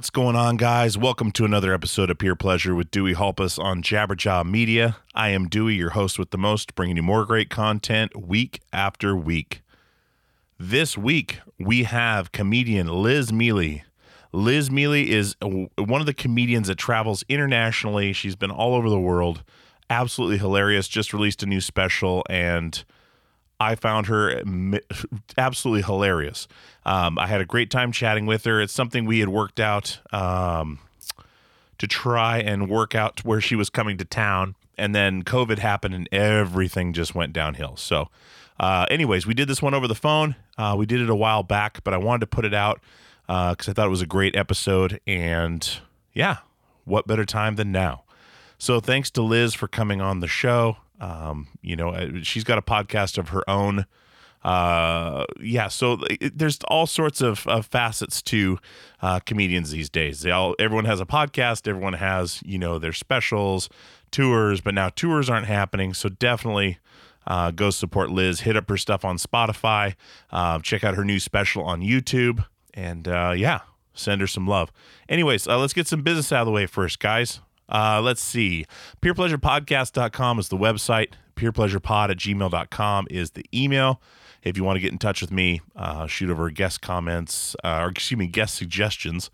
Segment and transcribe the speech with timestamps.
[0.00, 0.96] What's going on, guys?
[0.96, 4.96] Welcome to another episode of Peer Pleasure with Dewey Halpus on Jabberjaw Media.
[5.14, 9.14] I am Dewey, your host with the most, bringing you more great content week after
[9.14, 9.60] week.
[10.58, 13.82] This week, we have comedian Liz Miele.
[14.32, 18.14] Liz Miele is one of the comedians that travels internationally.
[18.14, 19.44] She's been all over the world.
[19.90, 20.88] Absolutely hilarious.
[20.88, 22.84] Just released a new special, and
[23.60, 24.42] I found her
[25.38, 26.48] absolutely hilarious.
[26.86, 28.60] Um, I had a great time chatting with her.
[28.60, 30.78] It's something we had worked out um,
[31.76, 34.56] to try and work out where she was coming to town.
[34.78, 37.76] And then COVID happened and everything just went downhill.
[37.76, 38.08] So,
[38.58, 40.36] uh, anyways, we did this one over the phone.
[40.56, 42.80] Uh, we did it a while back, but I wanted to put it out
[43.26, 45.00] because I thought it was a great episode.
[45.06, 45.68] And
[46.14, 46.38] yeah,
[46.86, 48.04] what better time than now?
[48.56, 50.78] So thanks to Liz for coming on the show.
[51.00, 53.86] Um, you know, uh, she's got a podcast of her own.
[54.42, 58.58] Uh, yeah, so it, there's all sorts of, of facets to
[59.02, 60.20] uh, comedians these days.
[60.20, 61.68] They all, everyone has a podcast.
[61.68, 63.68] Everyone has, you know, their specials,
[64.10, 65.92] tours, but now tours aren't happening.
[65.94, 66.78] So definitely
[67.26, 68.40] uh, go support Liz.
[68.40, 69.94] Hit up her stuff on Spotify.
[70.30, 72.44] Uh, check out her new special on YouTube.
[72.72, 73.60] And uh, yeah,
[73.92, 74.72] send her some love.
[75.08, 77.40] Anyways, uh, let's get some business out of the way first, guys.
[77.70, 78.66] Uh, let's see.
[79.00, 81.12] PeerPleasurePodcast.com is the website.
[81.36, 84.00] PeerPleasurePod at gmail.com is the email.
[84.42, 87.80] If you want to get in touch with me, uh, shoot over guest comments, uh,
[87.82, 89.30] or excuse me, guest suggestions,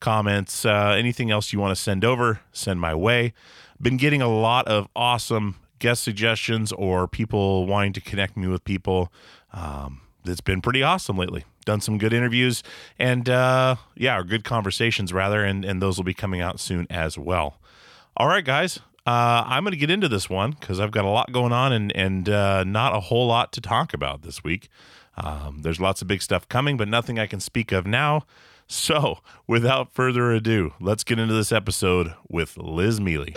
[0.00, 3.32] comments, uh, anything else you want to send over, send my way.
[3.80, 8.64] Been getting a lot of awesome guest suggestions or people wanting to connect me with
[8.64, 9.10] people.
[9.52, 11.44] Um, it's been pretty awesome lately.
[11.64, 12.62] Done some good interviews
[12.98, 16.86] and uh, yeah, or good conversations rather, and and those will be coming out soon
[16.90, 17.59] as well.
[18.20, 18.78] All right, guys.
[19.06, 21.72] Uh, I'm going to get into this one because I've got a lot going on
[21.72, 24.68] and and uh, not a whole lot to talk about this week.
[25.16, 28.26] Um, there's lots of big stuff coming, but nothing I can speak of now.
[28.66, 33.28] So, without further ado, let's get into this episode with Liz Miele.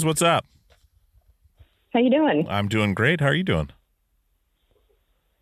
[0.00, 0.46] Liz, what's up?
[1.92, 2.46] How you doing?
[2.48, 3.20] I'm doing great.
[3.20, 3.68] How are you doing?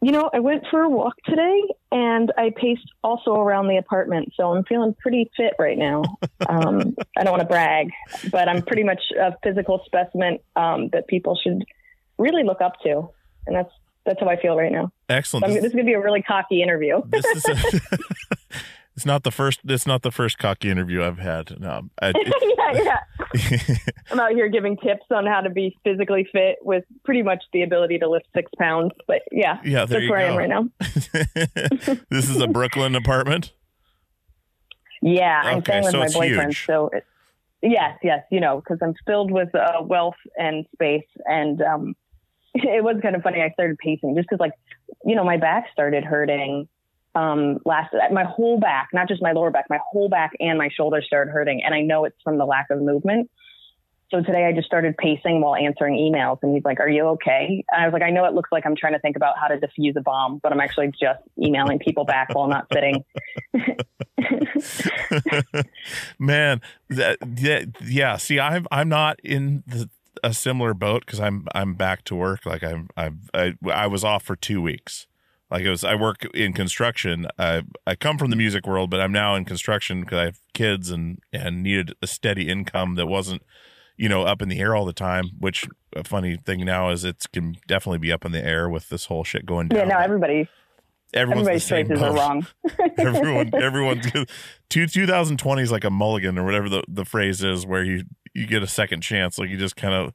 [0.02, 1.62] You know, I went for a walk today
[1.92, 6.02] and I paced also around the apartment, so I'm feeling pretty fit right now.
[6.48, 7.90] Um, I don't want to brag,
[8.30, 11.62] but I'm pretty much a physical specimen um, that people should
[12.16, 13.10] really look up to,
[13.46, 13.70] and that's
[14.06, 14.90] that's how I feel right now.
[15.10, 15.44] Excellent.
[15.46, 17.02] So This- is gonna be a really cocky interview.
[17.08, 17.98] this is a,
[18.98, 21.60] it's not the first it's not the first cocky interview I've had.
[21.60, 22.12] No, I,
[22.72, 23.76] yeah, yeah.
[24.10, 27.62] I'm out here giving tips on how to be physically fit with pretty much the
[27.62, 28.90] ability to lift six pounds.
[29.06, 30.68] But yeah, Yeah, there that's you where I am right now.
[32.10, 33.52] this is a Brooklyn apartment.
[35.00, 36.48] Yeah, I'm staying with so my boyfriend.
[36.48, 36.66] huge.
[36.66, 37.06] So, it,
[37.62, 41.06] yes, yes, you know, because I'm filled with uh, wealth and space.
[41.24, 41.94] And um,
[42.52, 43.42] it was kind of funny.
[43.42, 44.54] I started pacing just because, like,
[45.04, 46.66] you know, my back started hurting
[47.14, 50.68] um, last, my whole back, not just my lower back, my whole back and my
[50.68, 51.62] shoulders started hurting.
[51.64, 53.30] And I know it's from the lack of movement.
[54.10, 56.38] So today I just started pacing while answering emails.
[56.42, 57.62] And he's like, Are you okay?
[57.70, 59.48] And I was like, I know it looks like I'm trying to think about how
[59.48, 63.04] to defuse a bomb, but I'm actually just emailing people back while not sitting.
[66.18, 68.16] Man, that, that yeah.
[68.16, 69.90] See, I'm I'm not in the,
[70.24, 72.46] a similar boat because I'm I'm back to work.
[72.46, 75.06] Like I'm I'm I, I was off for two weeks.
[75.50, 77.26] Like it was, I work in construction.
[77.38, 80.40] I I come from the music world, but I'm now in construction because I have
[80.52, 83.42] kids and and needed a steady income that wasn't,
[83.96, 85.30] you know, up in the air all the time.
[85.38, 85.66] Which
[85.96, 89.06] a funny thing now is it can definitely be up in the air with this
[89.06, 89.78] whole shit going down.
[89.78, 90.48] yeah, now everybody,
[91.14, 92.46] Everyone's everybody's choices are wrong.
[92.98, 94.06] everyone everyone's
[94.68, 98.04] two 2020 is like a mulligan or whatever the, the phrase is where you
[98.34, 100.12] you get a second chance like you just kind of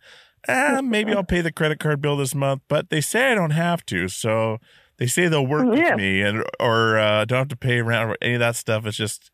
[0.47, 3.51] ah, maybe i'll pay the credit card bill this month but they say i don't
[3.51, 4.59] have to so
[5.03, 5.89] they say they'll work Yeah.
[5.95, 8.85] with me and or uh, don't have to pay around or any of that stuff
[8.85, 9.31] it's just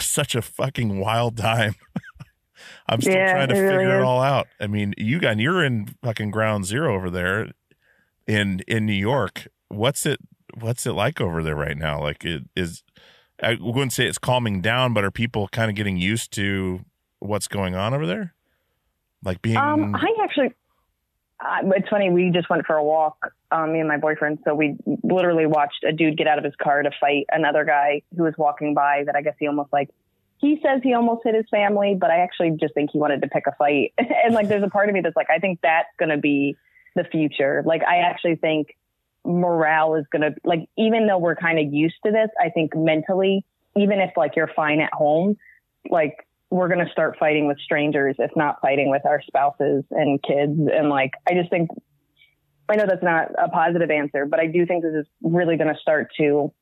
[0.00, 1.74] such a fucking wild time
[2.88, 4.04] i'm still Yeah, trying to it really figure it is.
[4.04, 7.50] all out i mean you got you're in fucking ground zero over there
[8.26, 10.18] in in new york what's it
[10.58, 12.82] what's it like over there right now like it is
[13.42, 16.84] I wouldn't say it's calming down, but are people kind of getting used to
[17.18, 18.34] what's going on over there?
[19.24, 20.52] Like being Um, I actually,
[21.42, 22.10] uh, it's funny.
[22.10, 24.38] We just went for a walk, um, me and my boyfriend.
[24.44, 28.02] So we literally watched a dude get out of his car to fight another guy
[28.16, 29.02] who was walking by.
[29.06, 29.90] That I guess he almost like.
[30.38, 33.28] He says he almost hit his family, but I actually just think he wanted to
[33.28, 33.92] pick a fight.
[33.98, 36.56] and like, there's a part of me that's like, I think that's going to be
[36.96, 37.62] the future.
[37.64, 38.76] Like, I actually think
[39.24, 42.74] morale is going to like, even though we're kind of used to this, I think
[42.74, 43.44] mentally,
[43.76, 45.36] even if like you're fine at home,
[45.88, 50.22] like we're going to start fighting with strangers, if not fighting with our spouses and
[50.22, 50.52] kids.
[50.52, 51.70] And like, I just think,
[52.68, 55.72] I know that's not a positive answer, but I do think this is really going
[55.74, 56.52] to start to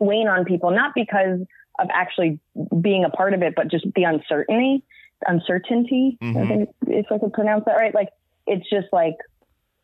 [0.00, 1.38] wane on people, not because
[1.78, 2.40] of actually
[2.80, 4.82] being a part of it, but just the uncertainty,
[5.24, 6.48] uncertainty, I Mhm.
[6.48, 7.94] think if I could pronounce that right.
[7.94, 8.08] Like,
[8.48, 9.14] it's just like,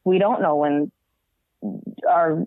[0.05, 0.91] we don't know when
[2.09, 2.45] our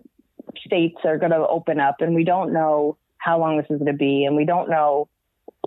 [0.58, 3.92] states are going to open up and we don't know how long this is going
[3.92, 5.08] to be and we don't know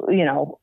[0.09, 0.59] you know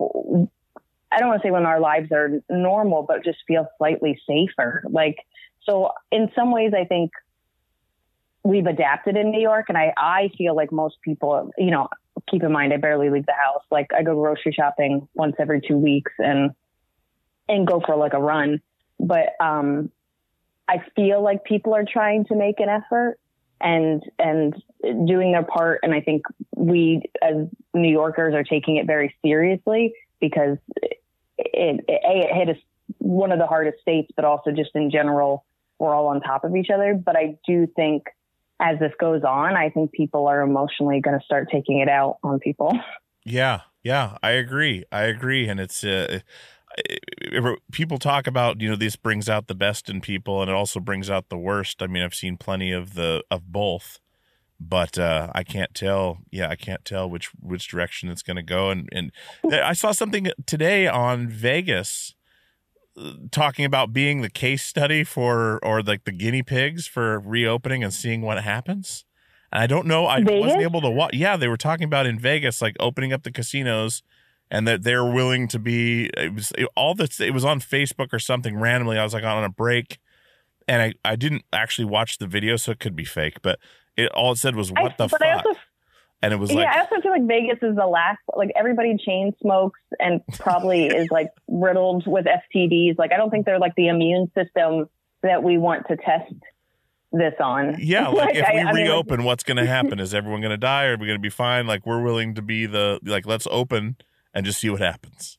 [0.00, 4.82] i don't want to say when our lives are normal but just feel slightly safer.
[4.88, 5.16] Like
[5.64, 7.12] so in some ways i think
[8.42, 11.88] we've adapted in new york and i i feel like most people you know
[12.30, 13.62] keep in mind i barely leave the house.
[13.70, 16.50] Like i go grocery shopping once every two weeks and
[17.48, 18.60] and go for like a run.
[18.98, 19.90] But um
[20.66, 23.18] I feel like people are trying to make an effort
[23.60, 25.80] and and doing their part.
[25.82, 26.22] And I think
[26.54, 31.00] we as New Yorkers are taking it very seriously because it,
[31.36, 32.62] it, a it hit us
[32.98, 35.44] one of the hardest states but also just in general
[35.78, 36.94] we're all on top of each other.
[36.94, 38.04] But I do think
[38.60, 42.18] as this goes on I think people are emotionally going to start taking it out
[42.22, 42.78] on people.
[43.24, 44.84] Yeah, yeah, I agree.
[44.92, 46.20] I agree, and it's uh,
[47.72, 50.80] people talk about you know this brings out the best in people, and it also
[50.80, 51.82] brings out the worst.
[51.82, 54.00] I mean, I've seen plenty of the of both,
[54.60, 56.18] but uh, I can't tell.
[56.30, 58.70] Yeah, I can't tell which which direction it's going to go.
[58.70, 59.12] And and
[59.52, 62.14] I saw something today on Vegas
[62.96, 67.82] uh, talking about being the case study for or like the guinea pigs for reopening
[67.82, 69.04] and seeing what happens.
[69.52, 70.06] And I don't know.
[70.06, 70.40] I Vegas?
[70.40, 71.14] wasn't able to watch.
[71.14, 74.02] Yeah, they were talking about in Vegas, like opening up the casinos,
[74.54, 76.10] and that they're willing to be.
[76.16, 77.18] It was it, all this.
[77.18, 78.96] It was on Facebook or something randomly.
[78.96, 79.98] I was like on a break,
[80.68, 83.42] and I I didn't actually watch the video, so it could be fake.
[83.42, 83.58] But
[83.96, 85.58] it all it said was I- "What the fuck," also
[86.22, 88.20] and it was like yeah, I also feel like Vegas is the last.
[88.34, 92.96] Like everybody chain smokes and probably is like riddled with STDs.
[92.96, 94.88] Like I don't think they're like the immune system
[95.22, 96.32] that we want to test
[97.10, 97.76] this on.
[97.80, 99.98] Yeah, like, if I- we I mean, like- reopen, what's going to happen?
[99.98, 100.84] Is everyone going to die?
[100.84, 101.66] Or are we going to be fine?
[101.66, 103.96] Like we're willing to be the like let's open
[104.34, 105.38] and just see what happens.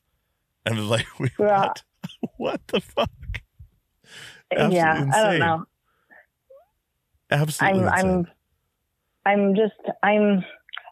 [0.64, 1.82] And I was like, what?
[2.36, 3.10] what the fuck?
[4.50, 5.64] yeah, Absolutely I don't know.
[7.30, 7.82] Absolutely.
[7.82, 8.26] I'm insane.
[9.24, 10.44] I'm I'm just I'm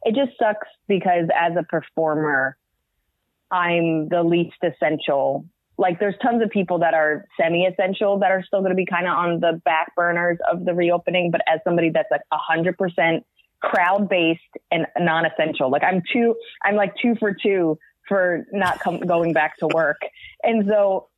[0.03, 2.57] it just sucks because as a performer
[3.51, 5.45] I'm the least essential.
[5.79, 9.07] Like there's tons of people that are semi-essential that are still going to be kind
[9.07, 13.23] of on the back burners of the reopening, but as somebody that's like 100%
[13.61, 19.33] crowd-based and non-essential, like I'm two I'm like two for two for not com- going
[19.33, 20.01] back to work.
[20.43, 21.09] And so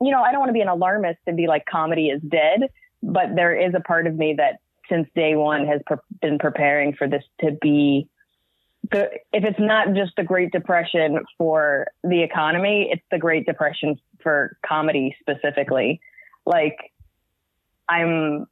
[0.00, 2.68] you know, I don't want to be an alarmist and be like comedy is dead,
[3.02, 6.94] but there is a part of me that since day one has pre- been preparing
[6.94, 8.08] for this to be
[8.90, 14.00] the if it's not just the Great Depression for the economy, it's the Great Depression
[14.22, 16.00] for comedy specifically.
[16.46, 16.76] Like
[17.88, 18.46] I'm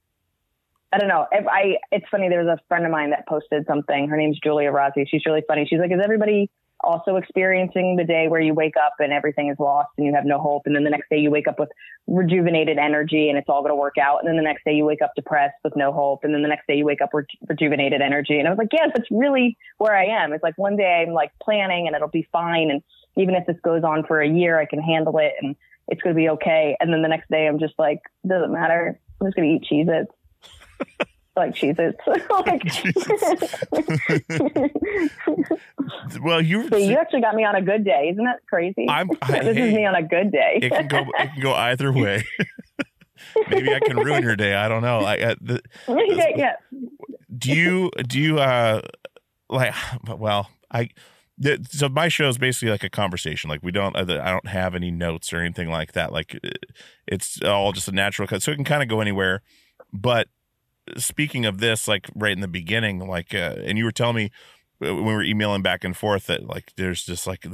[0.93, 1.27] I don't know.
[1.31, 4.09] If I it's funny, there was a friend of mine that posted something.
[4.09, 5.07] Her name's Julia Rossi.
[5.09, 5.67] She's really funny.
[5.69, 6.51] She's like, Is everybody
[6.87, 10.25] also experiencing the day where you wake up and everything is lost and you have
[10.25, 10.63] no hope.
[10.67, 11.69] And then the next day you wake up with
[12.07, 14.21] rejuvenated energy and it's all going to work out.
[14.21, 16.21] And then the next day you wake up depressed with no hope.
[16.23, 18.39] And then the next day you wake up with rejuvenated energy.
[18.39, 20.33] And I was like yes that's really where I am.
[20.33, 22.71] It's like one day I'm like planning and it'll be fine.
[22.71, 22.83] And
[23.17, 25.57] even if this goes on for a year I can handle it and
[25.89, 26.77] it's going to be okay.
[26.81, 28.99] And then the next day I'm just like doesn't matter.
[29.21, 31.99] I'm just going to eat Cheez-Its like Cheez-Its
[32.31, 32.63] like
[36.23, 38.09] well, you So you actually got me on a good day.
[38.13, 38.87] Isn't that crazy?
[38.89, 40.61] I'm- I- this hey, is me on a good day.
[40.63, 42.25] it can go it can go either way.
[43.51, 44.55] Maybe I can ruin your day.
[44.55, 45.01] I don't know.
[45.01, 46.53] I, uh, the, yeah, yeah.
[47.37, 48.83] do you do you uh
[49.49, 49.75] like
[50.19, 50.91] well I
[51.71, 54.91] so my show is basically like a conversation like we don't I don't have any
[54.91, 56.39] notes or anything like that like
[57.07, 59.43] it's all just a natural cut so it can kind of go anywhere
[59.93, 60.29] but
[60.97, 64.31] speaking of this like right in the beginning like uh, and you were telling me
[64.83, 67.47] uh, when we were emailing back and forth that like there's just like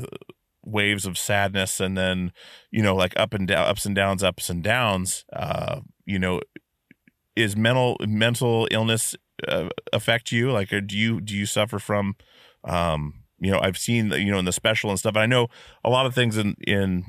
[0.64, 2.32] waves of sadness and then
[2.70, 6.40] you know like up and down ups and downs ups and downs uh you know
[7.34, 9.16] is mental mental illness
[9.48, 10.52] uh, affect you?
[10.52, 12.16] Like or do you do you suffer from
[12.64, 15.48] um you know i've seen you know in the special and stuff and i know
[15.82, 17.04] a lot of things in in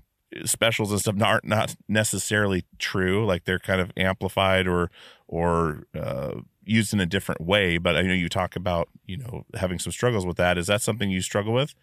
[0.46, 4.90] specials and stuff aren't not necessarily true like they're kind of amplified or
[5.34, 9.46] or uh used in a different way but i know you talk about you know
[9.56, 11.74] having some struggles with that is that something you struggle with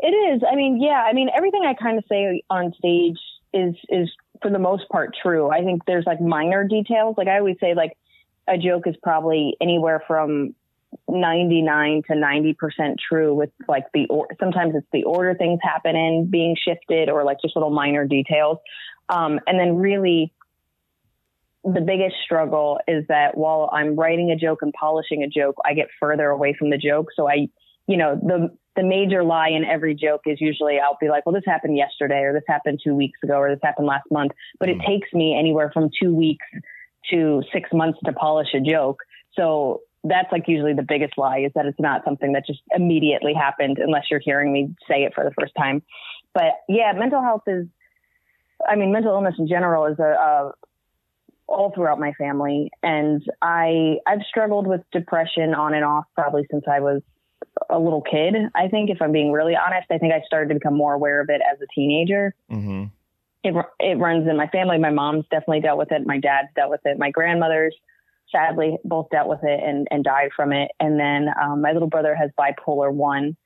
[0.00, 0.42] It is.
[0.50, 1.04] I mean, yeah.
[1.08, 3.18] I mean, everything I kind of say on stage
[3.52, 4.08] is is
[4.40, 5.50] for the most part true.
[5.50, 7.16] I think there's like minor details.
[7.18, 7.92] Like I always say, like
[8.46, 10.54] a joke is probably anywhere from
[11.08, 13.34] 99 to 90 percent true.
[13.34, 17.38] With like the or sometimes it's the order things happen in being shifted, or like
[17.42, 18.58] just little minor details.
[19.08, 20.32] Um, and then really.
[21.74, 25.74] The biggest struggle is that while I'm writing a joke and polishing a joke, I
[25.74, 27.08] get further away from the joke.
[27.14, 27.48] So I
[27.88, 31.34] you know, the the major lie in every joke is usually I'll be like, well,
[31.34, 34.32] this happened yesterday, or this happened two weeks ago, or this happened last month.
[34.60, 34.86] But it mm.
[34.86, 36.46] takes me anywhere from two weeks
[37.10, 38.98] to six months to polish a joke.
[39.32, 43.34] So that's like usually the biggest lie is that it's not something that just immediately
[43.34, 45.82] happened unless you're hearing me say it for the first time.
[46.34, 47.66] But yeah, mental health is,
[48.68, 50.52] I mean, mental illness in general is a, a
[51.48, 52.70] all throughout my family.
[52.82, 57.02] And I, I've struggled with depression on and off probably since I was
[57.70, 58.34] a little kid.
[58.54, 61.20] I think if I'm being really honest, I think I started to become more aware
[61.20, 62.34] of it as a teenager.
[62.50, 62.84] mm-hmm.
[63.44, 64.78] It, it runs in my family.
[64.78, 66.04] My mom's definitely dealt with it.
[66.04, 66.98] My dad's dealt with it.
[66.98, 67.74] My grandmother's
[68.32, 70.72] sadly both dealt with it and, and died from it.
[70.80, 73.36] And then um, my little brother has bipolar one.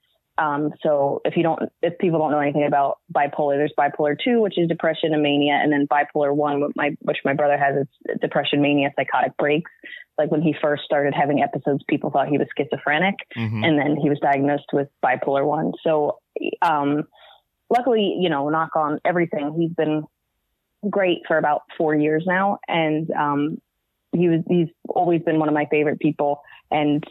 [0.42, 4.40] Um, so if you don't, if people don't know anything about bipolar, there's bipolar two,
[4.40, 7.76] which is depression and mania, and then bipolar one, which my which my brother has,
[7.76, 9.70] is depression, mania, psychotic breaks.
[10.18, 13.64] Like when he first started having episodes, people thought he was schizophrenic, Mhm.
[13.66, 15.72] and then he was diagnosed with bipolar one.
[15.84, 16.18] So,
[16.60, 17.04] um,
[17.70, 20.04] luckily, you know, knock on everything, he's been
[20.90, 23.60] great for about four years now, and um,
[24.12, 27.04] he was he's always been one of my favorite people, and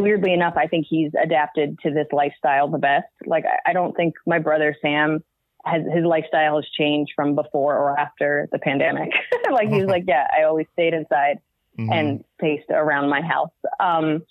[0.00, 3.08] weirdly enough, I think he's adapted to this lifestyle the best.
[3.26, 5.22] Like I, I don't think my brother Sam
[5.64, 9.10] has his lifestyle has changed from before or after the pandemic.
[9.52, 11.38] like he's like, yeah, I always stayed inside
[11.78, 11.90] Mhm.
[11.90, 13.50] and paced around my house.
[13.80, 14.24] Um,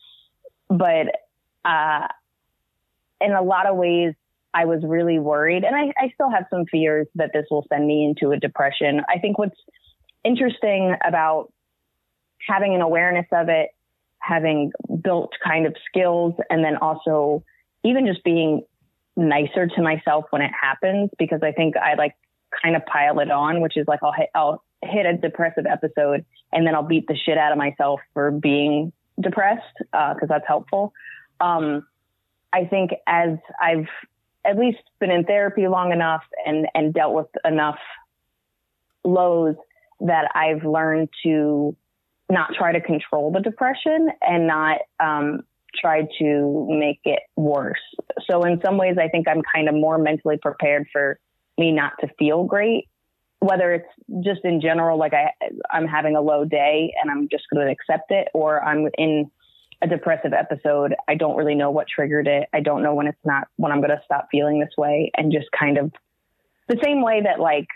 [0.70, 1.08] but
[1.65, 2.08] uh,
[3.20, 4.13] in a lot of ways,
[4.53, 7.88] I was really worried, and I, I still have some fears that this will send
[7.88, 9.01] me into a depression.
[9.10, 9.58] I think what's
[10.24, 11.51] interesting about
[12.48, 13.70] having an awareness of it,
[14.22, 17.44] having built kind of skills, and then also
[17.84, 18.63] even just being
[19.16, 22.16] nicer to myself when it happens, because I think I like
[22.63, 26.25] kind of pile it on, which is like I'll hit, I'll hit a depressive episode
[26.51, 30.94] and then I'll beat the shit out of myself for being depressed because that's helpful.
[31.40, 31.86] Um,
[32.54, 33.88] I think as I've
[34.44, 37.80] at least been in therapy long enough and and dealt with enough
[39.04, 39.56] lows
[40.01, 41.75] that I've learned to
[42.32, 45.42] not try to control the depression and not um,
[45.76, 47.82] try to make it worse.
[48.30, 51.20] So in some ways, I think I'm kind of more mentally prepared for
[51.58, 52.88] me not to feel great,
[53.40, 55.32] whether it's just in general, like I
[55.70, 59.30] I'm having a low day and I'm just going to accept it, or I'm in
[59.82, 60.96] a depressive episode.
[61.08, 62.48] I don't really know what triggered it.
[62.54, 65.32] I don't know when it's not when I'm going to stop feeling this way, and
[65.32, 65.92] just kind of
[66.70, 67.68] the same way that like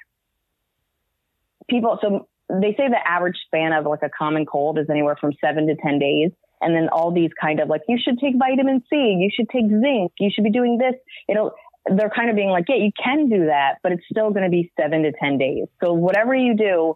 [1.69, 1.99] people.
[2.01, 5.67] So they say the average span of like a common cold is anywhere from seven
[5.67, 6.31] to ten days.
[6.61, 9.67] And then all these kind of like, you should take vitamin C, you should take
[9.67, 10.95] zinc, you should be doing this.
[11.27, 11.51] It'll,
[11.85, 14.49] they're kind of being like, yeah, you can do that, but it's still going to
[14.49, 15.67] be seven to 10 days.
[15.83, 16.95] So whatever you do,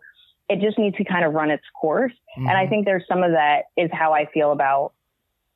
[0.50, 2.13] it just needs to kind of run its course.
[2.38, 2.48] Mm-hmm.
[2.48, 4.94] And I think there's some of that is how I feel about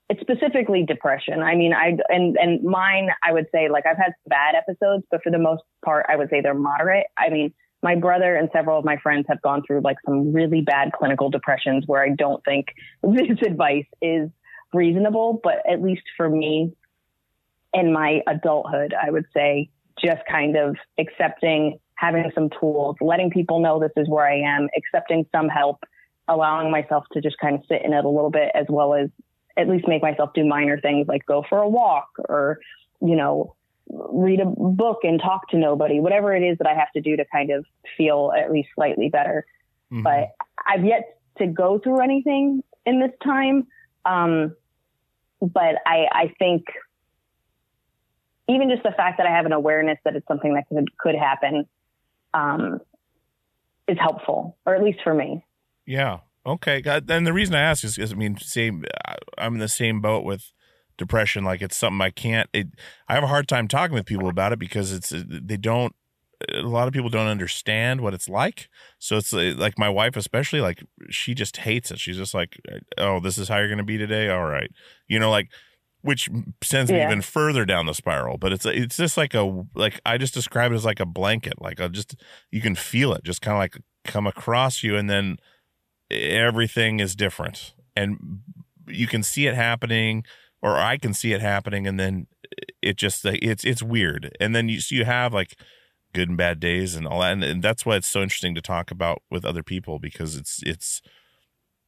[0.10, 1.42] it's specifically depression.
[1.42, 5.24] I mean, I, and, and mine, I would say like I've had bad episodes, but
[5.24, 7.08] for the most part, I would say they're moderate.
[7.18, 10.62] I mean, my brother and several of my friends have gone through like some really
[10.62, 12.68] bad clinical depressions where I don't think
[13.04, 14.30] this advice is
[14.74, 16.74] reasonable, but at least for me
[17.74, 19.70] in my adulthood, I would say
[20.04, 24.70] just kind of accepting, having some tools, letting people know this is where I am,
[24.78, 25.84] accepting some help,
[26.28, 29.10] allowing myself to just kind of sit in it a little bit, as well as
[29.58, 32.60] at least make myself do minor things like go for a walk or,
[33.02, 33.56] you know,
[33.90, 37.16] read a book and talk to nobody, whatever it is that I have to do
[37.18, 37.66] to kind of
[37.98, 39.46] feel at least slightly better.
[39.92, 40.04] Mhm.
[40.04, 43.68] But I've yet to go through anything in this time.
[44.06, 44.56] Um,
[45.42, 46.66] but I, I think
[48.48, 51.16] even just the fact that I have an awareness that it's something that could, could
[51.16, 51.66] happen,
[52.34, 52.80] um,
[53.88, 55.46] is helpful, or at least for me.
[55.86, 56.20] Yeah.
[56.46, 56.82] Okay.
[56.86, 58.86] And the reason I ask is, is I mean, same.
[59.38, 60.52] I'm in the same boat with
[60.98, 61.44] depression.
[61.44, 62.50] Like it's something I can't.
[62.54, 62.68] It,
[63.08, 65.96] I have a hard time talking with people about it because it's they don't.
[66.54, 68.68] A lot of people don't understand what it's like.
[69.00, 72.00] So it's uh, like my wife, especially, like she just hates it.
[72.00, 72.60] She's just like,
[72.98, 74.30] "Oh, this is how you're going to be today.
[74.30, 74.70] All right."
[75.08, 75.50] You know, like
[76.02, 76.30] which
[76.62, 77.08] sends me Yeah.
[77.08, 78.38] even further down the spiral.
[78.38, 81.62] But it's it's just like a like I just describe it as like a blanket.
[81.62, 82.16] Like I just
[82.52, 85.38] you can feel it just kind of like come across you, and then
[86.12, 88.40] everything is different, and
[88.88, 90.26] you can see it happening,
[90.64, 92.26] or I can see it happening, and then
[92.82, 94.36] it just it's it's weird.
[94.40, 95.56] And then you so you have like
[96.14, 98.62] good and bad days and all that, and, and that's why it's so interesting to
[98.62, 101.02] talk about with other people because it's it's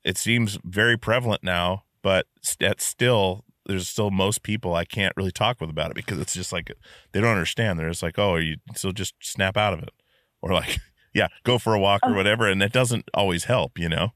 [0.03, 5.31] it seems very prevalent now, but st- still there's still most people I can't really
[5.31, 6.71] talk with about it because it's just like
[7.13, 7.79] they don't understand.
[7.79, 9.93] They're just like, oh, you so just snap out of it,
[10.41, 10.79] or like,
[11.13, 12.15] yeah, go for a walk or oh.
[12.15, 14.09] whatever, and it doesn't always help, you know.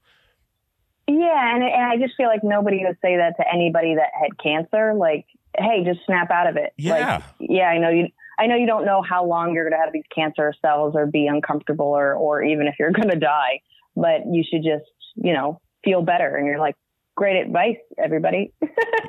[1.10, 4.38] Yeah, and and I just feel like nobody would say that to anybody that had
[4.41, 4.93] cancer.
[4.93, 5.26] Like,
[5.58, 6.72] hey, just snap out of it.
[6.78, 7.15] Yeah.
[7.15, 8.08] Like, yeah, I know you.
[8.38, 11.06] I know you don't know how long you're going to have these cancer cells or
[11.08, 13.62] be uncomfortable or or even if you're going to die,
[13.95, 16.36] but you should just you know feel better.
[16.36, 16.76] And you're like,
[17.15, 18.54] great advice, everybody.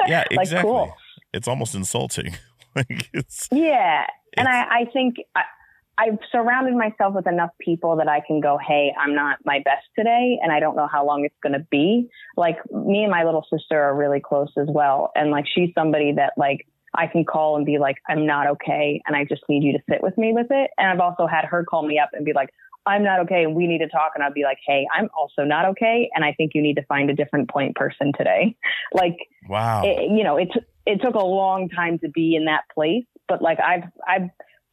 [0.08, 0.70] Yeah, like exactly.
[0.70, 0.94] cool.
[1.34, 2.34] It's almost insulting.
[2.74, 4.06] like it's Yeah.
[4.36, 5.42] And It's- I, I think I,
[6.00, 9.84] I've surrounded myself with enough people that I can go, hey, I'm not my best
[9.98, 12.08] today, and I don't know how long it's going to be.
[12.38, 15.12] Like, me and my little sister are really close as well.
[15.14, 19.02] And like, she's somebody that, like, I can call and be like, I'm not okay,
[19.06, 20.70] and I just need you to sit with me with it.
[20.78, 22.48] And I've also had her call me up and be like,
[22.86, 24.12] I'm not okay, and we need to talk.
[24.14, 26.84] And I'll be like, hey, I'm also not okay, and I think you need to
[26.86, 28.56] find a different point person today.
[28.92, 29.82] Like, wow.
[29.84, 33.04] it, you know, it t- it took a long time to be in that place,
[33.28, 34.30] but like I've I've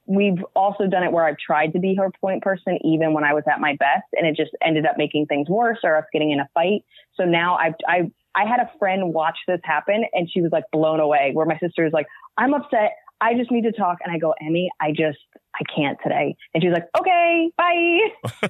[0.08, 3.34] we've also done it where I've tried to be her point person even when I
[3.34, 6.32] was at my best, and it just ended up making things worse or us getting
[6.32, 6.84] in a fight.
[7.15, 10.63] So now I've I I had a friend watch this happen, and she was like
[10.72, 11.32] blown away.
[11.34, 12.93] Where my sister is like, I'm upset.
[13.20, 15.20] I just need to talk, and I go, Emmy, I just
[15.56, 18.00] I can't today, and she's like, okay, bye,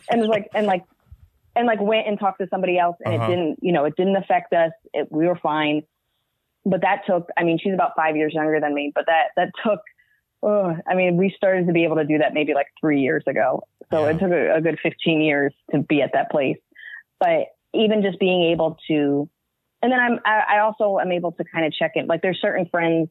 [0.11, 0.83] and was like and like
[1.55, 3.25] and like went and talked to somebody else and Uh-huh.
[3.25, 5.81] it didn't you know it didn't affect us it, we were fine
[6.65, 9.49] but that took i mean she's about five years younger than me but that that
[9.65, 9.79] took
[10.43, 13.23] oh, i mean we started to be able to do that maybe like three years
[13.27, 14.11] ago so Yeah.
[14.11, 16.57] it took a, a good 15 years to be at that place
[17.19, 19.29] but even just being able to
[19.81, 22.39] and then i'm i I also am able to kind of check in like there's
[22.41, 23.09] certain friends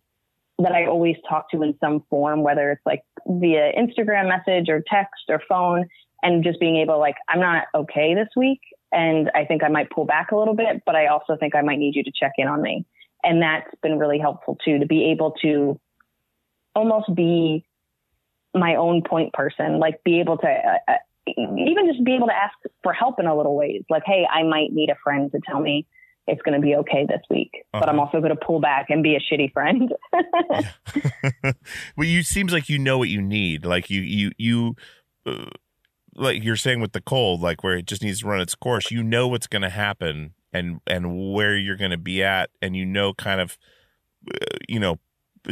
[0.58, 4.82] that I always talk to in some form, whether it's like via Instagram message or
[4.90, 5.86] text or phone,
[6.22, 8.60] and just being able like, I'm not okay this week.
[8.92, 11.60] And I think I might pull back a little bit, but I also think I
[11.60, 12.86] might need you to check in on me.
[13.22, 15.78] And that's been really helpful too, to be able to
[16.76, 17.64] almost be
[18.54, 22.34] my own point person, like be able to, uh, uh, even just be able to
[22.34, 23.82] ask for help in a little ways.
[23.90, 25.86] Like, hey, I might need a friend to tell me
[26.28, 27.50] it's going to be okay this week.
[27.72, 28.06] But I'm Uh-huh.
[28.06, 29.92] also going to pull back and be a shitty friend.
[31.96, 33.64] well, you seems like you know what you need.
[33.64, 34.76] Like you, you, you,
[35.24, 35.50] uh,
[36.14, 38.90] like you're saying with the cold, like where it just needs to run its course.
[38.90, 42.74] You know what's going to happen and and where you're going to be at, and
[42.74, 43.58] you know kind of,
[44.30, 44.98] uh, you know,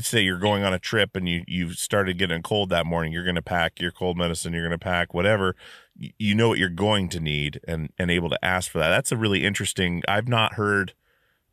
[0.01, 3.13] say you're going on a trip and you you've started getting cold that morning.
[3.13, 4.53] You're going to pack your cold medicine.
[4.53, 5.55] You're going to pack whatever.
[5.97, 8.89] You, know what you're going to need, and and able to ask for that.
[8.89, 10.03] That's a really interesting.
[10.09, 10.95] I've not heard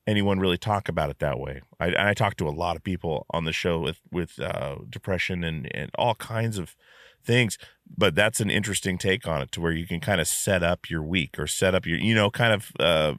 [0.08, 1.62] anyone really talk about it that way.
[1.80, 4.77] I, and I talk to a lot of people on the show with with uh,
[4.89, 6.75] depression and and all kinds of
[7.23, 7.58] things,
[7.95, 10.89] but that's an interesting take on it to where you can kind of set up
[10.89, 13.13] your week or set up your you know kind of uh,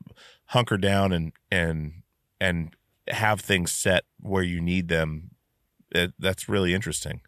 [0.46, 2.02] hunker down and and
[2.40, 2.74] and
[3.08, 5.30] have things set where you need them.
[5.90, 7.20] It, that's really interesting.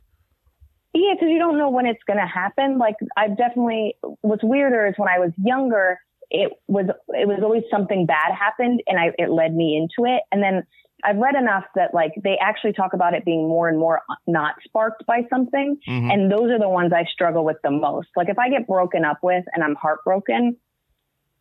[0.94, 2.78] Yeah, because you don't know when it's going to happen.
[2.78, 3.96] Like I've definitely.
[4.20, 5.98] What's weirder is when I was younger,
[6.30, 10.22] it was it was always something bad happened, and I it led me into it.
[10.30, 10.62] And then
[11.02, 14.54] I've read enough that like they actually talk about it being more and more not
[14.62, 16.12] sparked by something, Mhm.
[16.12, 18.08] and those are the ones I struggle with the most.
[18.16, 20.56] Like if I get broken up with and I'm heartbroken.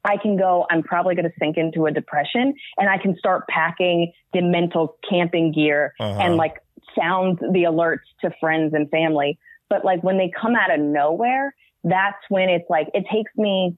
[0.05, 3.47] I can go, I'm probably going to sink into a depression and I can start
[3.47, 6.19] packing the mental camping gear Uh-huh.
[6.19, 6.57] and like
[6.97, 9.39] sound the alerts to friends and family.
[9.69, 13.77] But like when they come out of nowhere, that's when it's like, it takes me,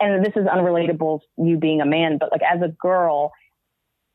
[0.00, 3.32] and this is unrelatable, you being a man, but like as a girl,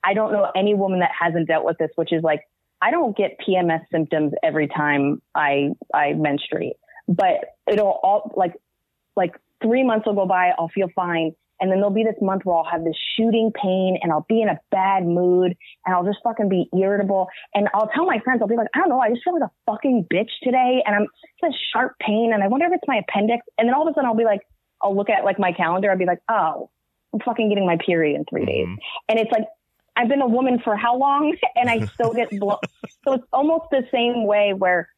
[0.04, 2.42] I don't know any woman that hasn't dealt with this, which is like,
[2.82, 8.56] I don't get PMS symptoms every time I, I menstruate, but it'll all like,
[9.16, 11.34] like three months will go by, I'll feel fine.
[11.62, 14.42] And then there'll be this month where I'll have this shooting pain and I'll be
[14.42, 17.28] in a bad mood and I'll just fucking be irritable.
[17.54, 19.44] And I'll tell my friends, I'll be like, I don't know, I just feel like
[19.48, 20.82] a fucking bitch today.
[20.86, 21.08] And I'm
[21.48, 23.46] a sharp pain and I wonder if it's my appendix.
[23.60, 24.42] And then all of a sudden I'll be like,
[24.82, 25.92] I'll look at like my calendar.
[25.92, 26.72] I'll be like, oh,
[27.14, 28.68] I'm fucking getting my period in 3 days.
[28.68, 28.78] Mhm.
[29.08, 29.46] And it's like,
[29.96, 31.36] I've been a woman for how long?
[31.56, 32.58] And I still get blown.
[33.04, 34.90] so it's almost the same way where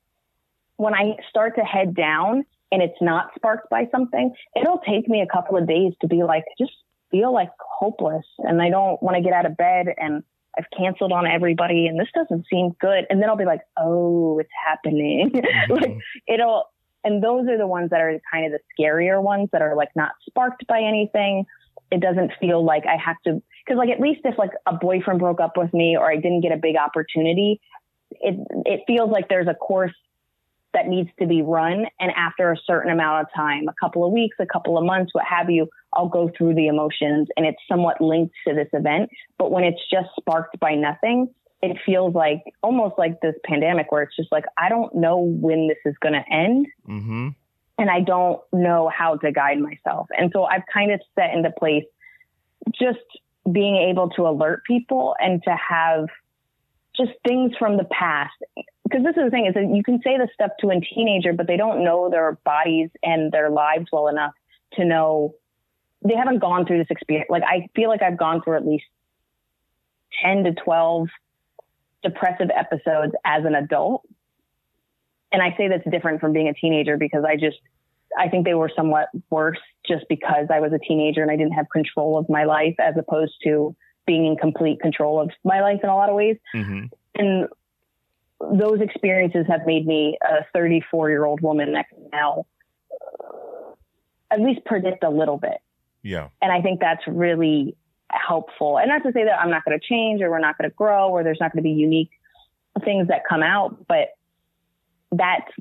[0.78, 5.21] when I start to head down and it's not sparked by something, it'll take me
[5.21, 6.73] a couple of days to be like, just
[7.12, 8.25] feel like hopeless.
[8.39, 10.23] And I don't want to get out of bed and
[10.57, 13.05] I've canceled on everybody and this doesn't seem good.
[13.12, 15.31] And then I'll be like, oh, it's happening.
[15.43, 15.73] Mm-hmm.
[15.73, 16.65] like it'll,
[17.03, 19.89] and those are the ones that are kind of the scarier ones that are like
[19.95, 21.45] not sparked by anything.
[21.91, 25.19] It doesn't feel like I have to, cause like at least if like a boyfriend
[25.19, 27.62] broke up with me or I didn't get a big opportunity,
[28.09, 29.93] it, it feels like there's a course
[30.73, 31.86] that needs to be run.
[31.99, 35.13] And after a certain amount of time, a couple of weeks, a couple of months,
[35.13, 39.09] what have you, I'll go through the emotions and it's somewhat linked to this event.
[39.38, 41.29] But when it's just sparked by nothing,
[41.62, 45.67] it feels like almost like this pandemic where it's just like, I don't know when
[45.67, 47.29] this is going to end Mm-hmm.
[47.77, 50.07] and I don't know how to guide myself.
[50.17, 51.86] And so I've kind of set into place
[52.73, 52.99] just
[53.49, 56.07] being able to alert people and to have
[56.95, 58.33] just things from the past.
[58.84, 61.34] Because this is the thing is that you can say this stuff to a teenager,
[61.34, 64.34] but they don't know their bodies and their lives well enough
[64.74, 65.36] to know
[66.06, 67.30] they haven't gone through this experience.
[67.30, 68.84] Like I feel like I've gone through at least
[70.22, 71.08] 10 to 12
[72.04, 74.04] depressive episodes as an adult.
[75.32, 77.58] And I say that's different from being a teenager because I just,
[78.19, 81.54] I think they were somewhat worse just because I was a teenager and I didn't
[81.54, 85.80] have control of my life as opposed to being in complete control of my life
[85.82, 86.38] in a lot of ways.
[86.54, 86.86] Mm-hmm.
[87.15, 87.48] And
[88.51, 92.45] those experiences have made me a 34 year old woman that can now
[92.91, 93.71] uh,
[94.32, 95.58] at least predict a little bit.
[96.01, 96.29] Yeah.
[96.41, 97.75] And I think that's really
[98.12, 98.77] helpful.
[98.77, 100.75] And not to say that I'm not going to change or we're not going to
[100.75, 102.12] grow or there's not going to be unique
[102.84, 104.10] things that come out, but
[105.12, 105.51] that's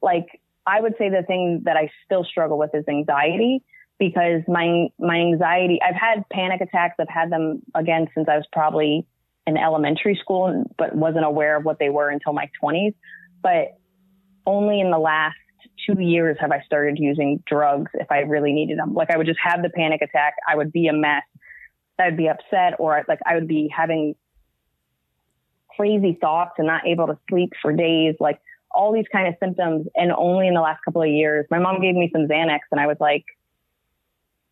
[0.00, 3.62] like, I would say the thing that I still struggle with is anxiety
[3.98, 6.94] because my, my anxiety, I've had panic attacks.
[6.98, 9.06] I've had them again since I was probably
[9.46, 12.94] in elementary school, but wasn't aware of what they were until my twenties.
[13.42, 13.78] But
[14.46, 15.36] only in the last
[15.86, 18.94] two years have I started using drugs if I really needed them.
[18.94, 20.34] Like I would just have the panic attack.
[20.48, 21.22] I would be a mess.
[21.98, 24.14] I would be upset or like I would be having
[25.76, 28.16] crazy thoughts and not able to sleep for days.
[28.18, 28.40] Like
[28.74, 29.86] all these kind of symptoms.
[29.94, 32.80] And only in the last couple of years, my mom gave me some Xanax and
[32.80, 33.24] I was like,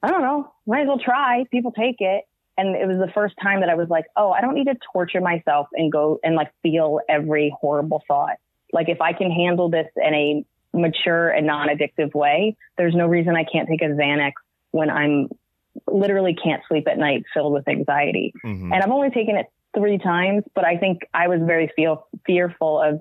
[0.03, 1.45] I don't know, might as well try.
[1.51, 2.25] People take it.
[2.61, 4.77] And it was the first time that I was like, oh, I don't need to
[4.93, 8.37] torture myself and go and like feel every horrible thought.
[8.71, 10.45] Like if I can handle this in a
[10.77, 14.33] mature and non-addictive way, there's no reason I can't take a Xanax
[14.73, 15.31] when I'm
[15.91, 18.35] literally can't sleep at night filled with anxiety.
[18.45, 18.75] Mhm.
[18.75, 22.79] And I've only taken it three times, but I think I was very feel fearful
[22.79, 23.01] of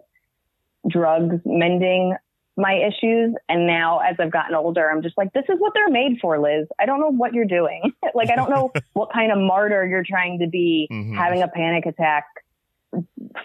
[0.88, 2.16] drugs mending
[2.60, 3.34] my issues.
[3.48, 6.40] And now as I've gotten older, I'm just like, this is what they're made for,
[6.40, 6.68] Liz.
[6.80, 7.92] I don't know what you're doing.
[8.14, 11.16] like, I don't know what kind of martyr you're trying to be Mhm.
[11.16, 12.26] having a panic attack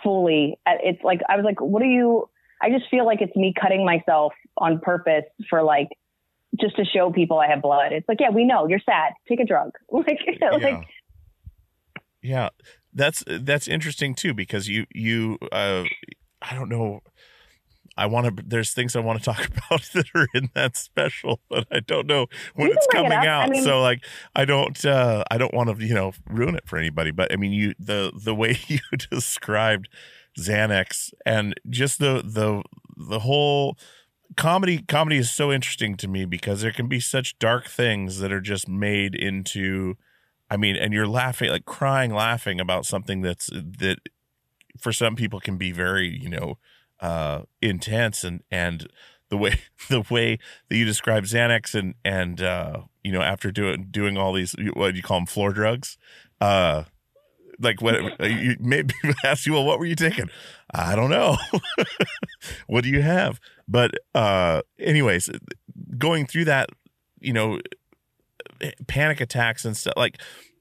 [0.02, 0.58] fully.
[0.66, 2.28] Uh, It's like, I was like, what are you,
[2.60, 5.88] I just feel like it's me cutting myself on purpose for like,
[6.60, 7.92] just to show people I have blood.
[7.92, 9.12] It's like, yeah, we know you're sad.
[9.28, 9.72] Take a drug.
[9.90, 10.80] Like, like, yeah.
[12.22, 12.48] yeah
[12.92, 15.82] that's that's interesting too because you you uh
[16.40, 17.00] i don't know
[17.96, 21.40] i want to there's things i want to talk about that are in that special
[21.48, 23.28] but i don't know when it's can bring it coming.
[23.28, 24.04] I out mean- so like
[24.34, 27.36] i don't uh i don't want to you know ruin it for anybody but i
[27.36, 28.80] mean you the the way you
[29.10, 29.88] described
[30.38, 32.62] xanax and just the the
[32.96, 33.76] the whole
[34.36, 38.32] comedy comedy is so interesting to me because there can be such dark things that
[38.32, 39.94] are just made into
[40.50, 43.96] I mean, and you're laughing, like crying, laughing about something that's that
[44.78, 46.58] for some people can be very, you know,
[47.04, 48.88] uh, intense and and
[49.28, 50.38] the way the way
[50.68, 54.92] that you describe Xanax and and uh, you know after doing doing all these what
[54.92, 55.98] do you call them floor drugs,
[56.40, 56.84] uh,
[57.60, 60.30] like what you maybe ask you, well, what were you taking?
[60.72, 61.36] I don't know.
[62.66, 63.38] what do you have?
[63.68, 65.28] But uh, anyways,
[65.98, 66.70] going through that,
[67.20, 67.60] you know,
[68.86, 70.18] panic attacks and stuff like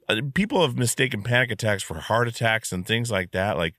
[0.10, 3.76] uh, people have mistaken panic attacks for heart attacks and things like that like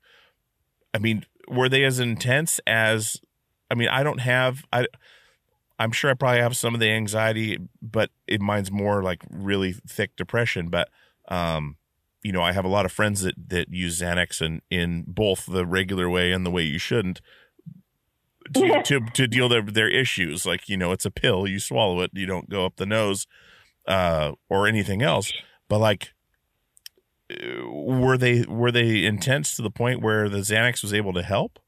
[0.95, 3.17] i mean were they as intense as
[3.71, 4.87] i mean i don't have i
[5.79, 9.73] i'm sure i probably have some of the anxiety but it mine's more like really
[9.73, 10.69] thick depression.
[10.69, 10.89] But
[11.29, 11.77] um
[12.23, 15.47] you know i have a lot of friends that that use xanax and in both
[15.47, 17.21] the regular way and the way you shouldn't
[18.53, 20.45] to, to to deal their their issues.
[20.45, 23.27] Like you know it's a pill you swallow it you don't go up the nose
[23.87, 25.33] uh or anything else.
[25.69, 26.13] But like
[27.67, 31.59] were they were they intense to the point where the Xanax was able to help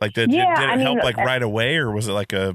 [0.00, 2.12] like did, Yeah, did, it I mean, help like uh, right away or was it
[2.12, 2.54] like a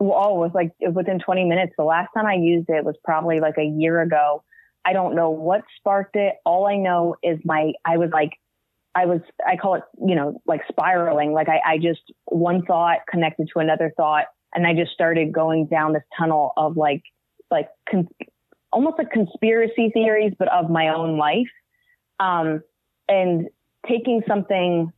[0.00, 1.72] well, it was like within 20 minutes.
[1.76, 4.44] The last time I used it was probably like a year ago.
[4.84, 6.34] I don't know what sparked it.
[6.44, 8.30] All I know is my, I was like,
[8.94, 11.32] I was, I call it, you know, like spiraling.
[11.32, 14.26] Like I, I just, one thought connected to another thought.
[14.54, 17.02] And I just started going down this tunnel of like,
[17.50, 18.08] like con-
[18.72, 21.48] almost like conspiracy theories, but of my own life.
[22.20, 22.62] Um,
[23.08, 23.48] and
[23.88, 24.92] taking something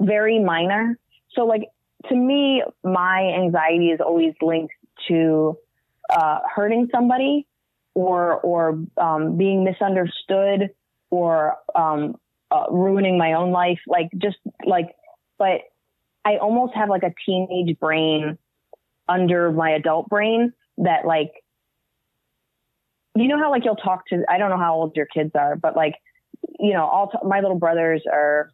[0.00, 0.98] very minor.
[1.34, 1.62] So like
[2.08, 4.74] to me, my anxiety is always linked
[5.08, 5.56] to
[6.10, 7.46] uh, hurting somebody
[7.94, 10.70] or or um, being misunderstood
[11.10, 12.16] or um,
[12.50, 13.80] uh, ruining my own life.
[13.86, 14.94] Like just like,
[15.38, 15.62] but
[16.24, 18.38] I almost have like a teenage brain
[19.08, 21.32] under my adult brain that like,
[23.14, 24.24] you know how like you'll talk to.
[24.28, 25.94] I don't know how old your kids are, but like,
[26.58, 28.50] you know, all t- my little brothers are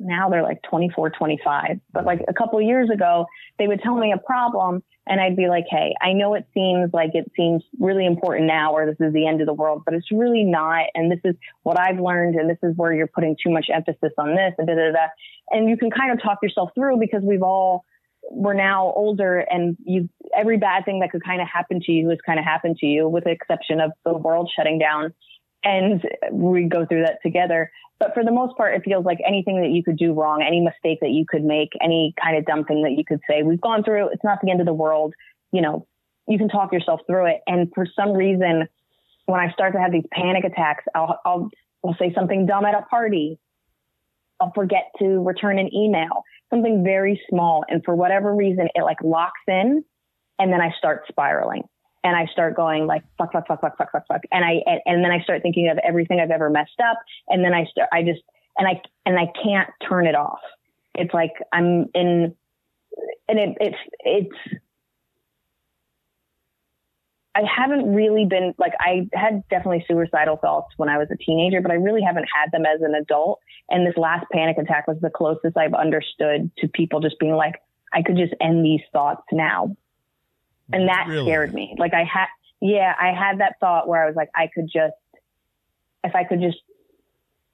[0.00, 1.80] now they're like 24, 25.
[1.92, 3.26] But like a couple years ago,
[3.58, 6.90] they would tell me a problem and I'd be like, Hey, I know it seems
[6.92, 9.94] like it seems really important now or this is the end of the world, but
[9.94, 10.86] it's really not.
[10.94, 12.36] And this is what I've learned.
[12.36, 15.06] And this is where you're putting too much emphasis on this and da, da, da.
[15.50, 17.84] And you can kind of talk yourself through because we've all,
[18.30, 22.08] we're now older and you, every bad thing that could kind of happen to you
[22.10, 25.12] has kind of happened to you with the exception of the world shutting down.
[25.62, 26.02] And
[26.32, 27.70] we go through that together.
[27.98, 30.60] But for the most part, it feels like anything that you could do wrong, any
[30.60, 33.60] mistake that you could make, any kind of dumb thing that you could say, we've
[33.60, 34.08] gone through.
[34.08, 35.12] It's not the end of the world.
[35.52, 35.86] You know,
[36.26, 37.40] you can talk yourself through it.
[37.46, 38.68] And for some reason,
[39.26, 41.50] when I start to have these panic attacks, I'll, I'll,
[41.84, 43.38] I'll say something dumb at a party.
[44.40, 47.64] I'll forget to return an email, something very small.
[47.68, 49.84] And for whatever reason, it like locks in
[50.38, 51.62] and then I start spiraling
[52.02, 54.20] and I start going like fuck, fuck, fuck, fuck, fuck, fuck, fuck.
[54.32, 56.98] And I, and, and then I start thinking of everything I've ever messed up.
[57.28, 58.22] And then I start, I just,
[58.58, 60.40] and I, and I can't turn it off.
[60.94, 62.34] It's like I'm in,
[63.28, 64.60] and it, it's, it's,
[67.34, 71.60] I haven't really been like, I had definitely suicidal thoughts when I was a teenager,
[71.60, 73.40] but I really haven't had them as an adult.
[73.68, 77.54] And this last panic attack was the closest I've understood to people just being like,
[77.92, 79.76] I could just end these thoughts now
[80.72, 81.24] and that Really?
[81.26, 81.74] scared me.
[81.78, 82.26] Like I had,
[82.60, 84.94] yeah, I had that thought where I was like, I could just,
[86.04, 86.58] if I could just,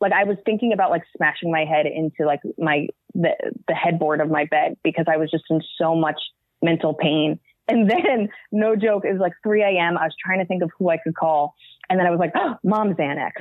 [0.00, 3.30] like I was thinking about like smashing my head into like my the
[3.66, 6.20] the headboard of my bed because I was just in so much
[6.62, 7.40] mental pain.
[7.68, 9.98] And then, no joke, it was like 3 a.m.
[9.98, 11.54] I was trying to think of who I could call,
[11.90, 13.32] and then I was like, oh, "Mom Xanax."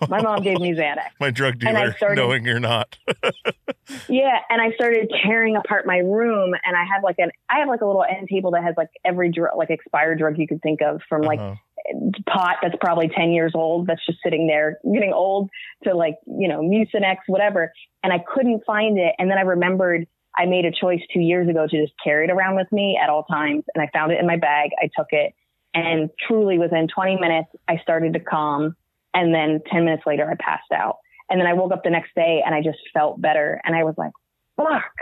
[0.08, 1.10] my mom gave me Xanax.
[1.20, 2.96] my drug And I dealer started- knowing you're not
[4.08, 7.68] Yeah, and I started tearing apart my room, and I have like an I have
[7.68, 10.62] like a little end table that has like every drug, like expired drug you could
[10.62, 12.10] think of from like Uh-huh.
[12.32, 15.50] pot that's probably 10 years old that's just sitting there getting old
[15.84, 17.72] to like, you know, Mucinex, whatever.
[18.04, 19.14] And I couldn't find it.
[19.18, 22.30] And then I remembered I made a choice two years ago to just carry it
[22.30, 23.64] around with me at all times.
[23.74, 24.70] And I found it in my bag.
[24.80, 25.34] I took it
[25.74, 28.76] and truly within 20 minutes, I started to calm.
[29.14, 30.96] And then 10 minutes later, I passed out.
[31.28, 33.60] And then I woke up the next day and I just felt better.
[33.64, 34.12] And I was like,
[34.56, 34.92] fuck,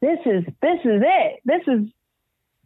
[0.00, 1.40] this is, this is it.
[1.44, 1.86] This is,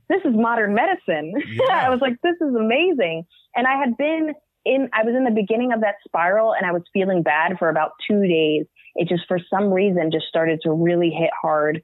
[0.08, 1.34] this is modern medicine.
[1.48, 1.86] Yeah.
[1.86, 3.24] I was like, this is amazing.
[3.54, 4.32] And I had been
[4.64, 7.68] in, I was in the beginning of that spiral and I was feeling bad for
[7.68, 8.66] about two days.
[8.94, 11.82] It just, for some reason, just started to really hit hard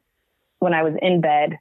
[0.58, 1.58] when I was in bed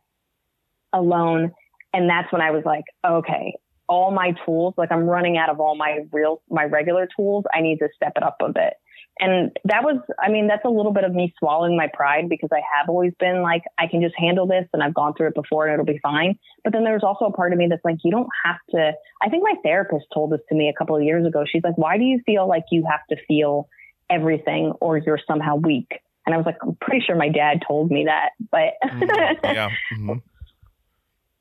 [0.92, 1.52] alone.
[1.94, 3.56] And that's when I was like, okay,
[3.88, 7.46] all my tools, like I'm running out of all my real, my regular tools.
[7.54, 8.74] I need to step it up a bit.
[9.20, 12.50] And that was, I mean, that's a little bit of me swallowing my pride because
[12.52, 15.36] I have always been like, I can just handle this and I've gone through it
[15.36, 16.40] before and it'll be fine.
[16.64, 18.94] But then there's also a part of me that's like, you don't have to.
[19.22, 21.44] I think my therapist told this to me a couple of years ago.
[21.48, 23.68] She's like, why do you feel like you have to feel
[24.14, 26.00] everything or you're somehow weak?
[26.26, 28.74] And I was like, I'm pretty sure my dad told me that, but
[29.44, 29.70] yeah.
[29.94, 30.22] Mhm.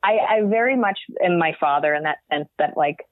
[0.03, 3.07] I, I very much am my father in that sense that like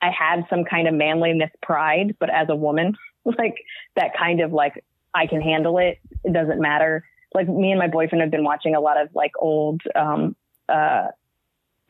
[0.00, 3.56] I had some kind of manliness pride, but as a woman, like
[3.96, 4.82] that kind of like
[5.14, 5.98] I can handle it.
[6.24, 7.04] It doesn't matter.
[7.34, 10.34] Like me and my boyfriend have been watching a lot of like old um
[10.68, 11.08] uh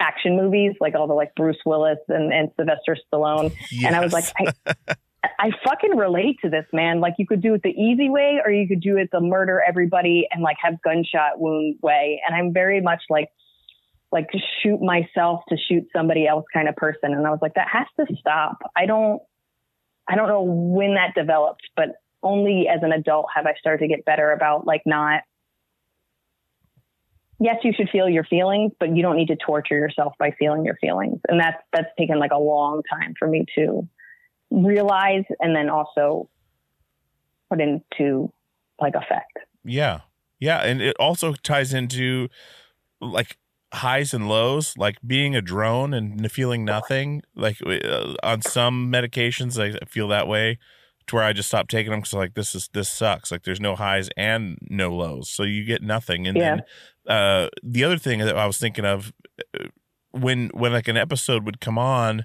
[0.00, 3.54] action movies, like all the like Bruce Willis and, and Sylvester Stallone.
[3.84, 4.74] And I was like, I
[5.24, 7.00] I fucking relate to this, man.
[7.00, 9.62] Like you could do it the easy way or you could do it the murder
[9.66, 12.20] everybody and like have gunshot wound way.
[12.26, 13.28] And I'm very much like
[14.10, 14.28] like
[14.62, 17.14] shoot myself to shoot somebody else kind of person.
[17.14, 18.58] And I was like, that has to stop.
[18.76, 19.22] I don't
[20.08, 21.90] I don't know when that developed, but
[22.22, 25.22] only as an adult have I started to get better about like not
[27.42, 30.64] yes, you should feel your feelings, but you don't need to torture yourself by feeling
[30.64, 31.20] your feelings.
[31.28, 33.88] And that's that's taken like a long time for me to
[34.52, 36.28] realize and then also
[37.50, 38.32] put into
[38.80, 39.38] like effect.
[39.64, 40.00] Yeah.
[40.40, 40.58] Yeah.
[40.58, 42.28] And it also ties into
[43.00, 43.38] like
[43.72, 47.22] highs and lows, like being a drone and feeling nothing.
[47.34, 50.58] Like uh, on some medications, I feel that way
[51.06, 53.30] to where I just stop taking them because like this is this sucks.
[53.30, 56.26] Like there's no highs and no lows, so you get nothing.
[56.26, 56.56] And Yeah.
[57.06, 59.12] then uh, the other thing that I was thinking of
[59.58, 59.66] uh,
[60.10, 62.24] when when like an episode would come on.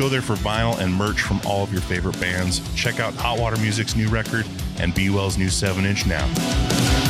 [0.00, 2.62] Go there for vinyl and merch from all of your favorite bands.
[2.74, 4.46] Check out Hot Water Music's new record
[4.78, 7.09] and Be Well's new 7 inch now.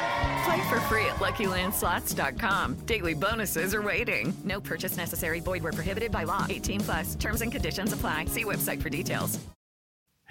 [0.43, 2.75] Play for free at LuckyLandSlots.com.
[2.85, 4.33] Daily bonuses are waiting.
[4.43, 5.39] No purchase necessary.
[5.39, 6.45] Void where prohibited by law.
[6.49, 7.15] 18 plus.
[7.15, 8.25] Terms and conditions apply.
[8.25, 9.39] See website for details.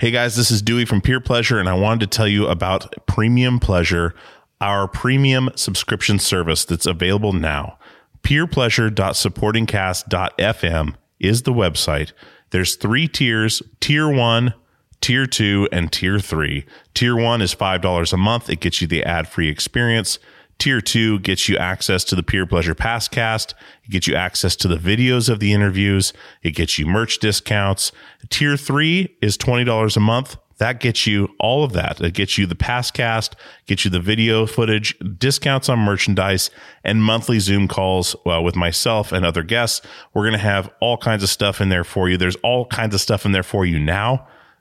[0.00, 3.06] Hey guys, this is Dewey from Peer Pleasure, and I wanted to tell you about
[3.06, 4.14] Premium Pleasure,
[4.58, 7.78] our premium subscription service that's available now.
[8.22, 12.12] PeerPleasure.supportingcast.fm is the website.
[12.48, 13.62] There's three tiers.
[13.80, 14.54] Tier one,
[15.00, 16.66] tier two, and tier three.
[16.94, 18.50] Tier one is $5 a month.
[18.50, 20.18] It gets you the ad free experience.
[20.58, 23.54] Tier two gets you access to the Peer Pleasure Passcast.
[23.84, 26.12] It gets you access to the videos of the interviews.
[26.42, 27.92] It gets you merch discounts.
[28.28, 30.36] Tier three is $20 a month.
[30.58, 32.02] That gets you all of that.
[32.02, 33.32] It gets you the Passcast,
[33.66, 36.50] gets you the video footage, discounts on merchandise,
[36.84, 39.80] and monthly Zoom calls uh, with myself and other guests.
[40.12, 42.18] We're going to have all kinds of stuff in there for you.
[42.18, 44.26] There's all kinds of stuff in there for you now.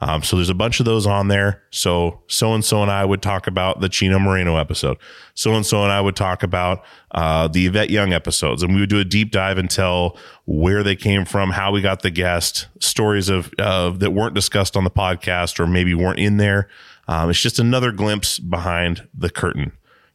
[0.00, 1.62] Um, so there's a bunch of those on there.
[1.70, 4.98] So so and so and I would talk about the Chino Moreno episode.
[5.34, 8.80] So and so and I would talk about uh, the Yvette Young episodes, and we
[8.80, 12.10] would do a deep dive and tell where they came from, how we got the
[12.10, 16.68] guest, stories of uh, that weren't discussed on the podcast or maybe weren't in there.
[17.08, 19.72] Um, it's just another glimpse behind the curtain.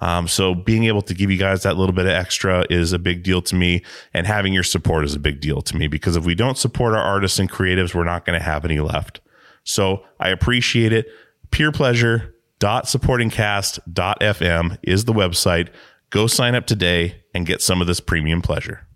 [0.00, 2.98] Um, so being able to give you guys that little bit of extra is a
[2.98, 3.82] big deal to me,
[4.14, 6.94] and having your support is a big deal to me because if we don't support
[6.94, 9.20] our artists and creatives, we're not going to have any left.
[9.64, 11.06] So I appreciate it.
[11.50, 15.68] Peer pleasure supportingcast.fm is the website.
[16.10, 18.86] Go sign up today and get some of this premium pleasure.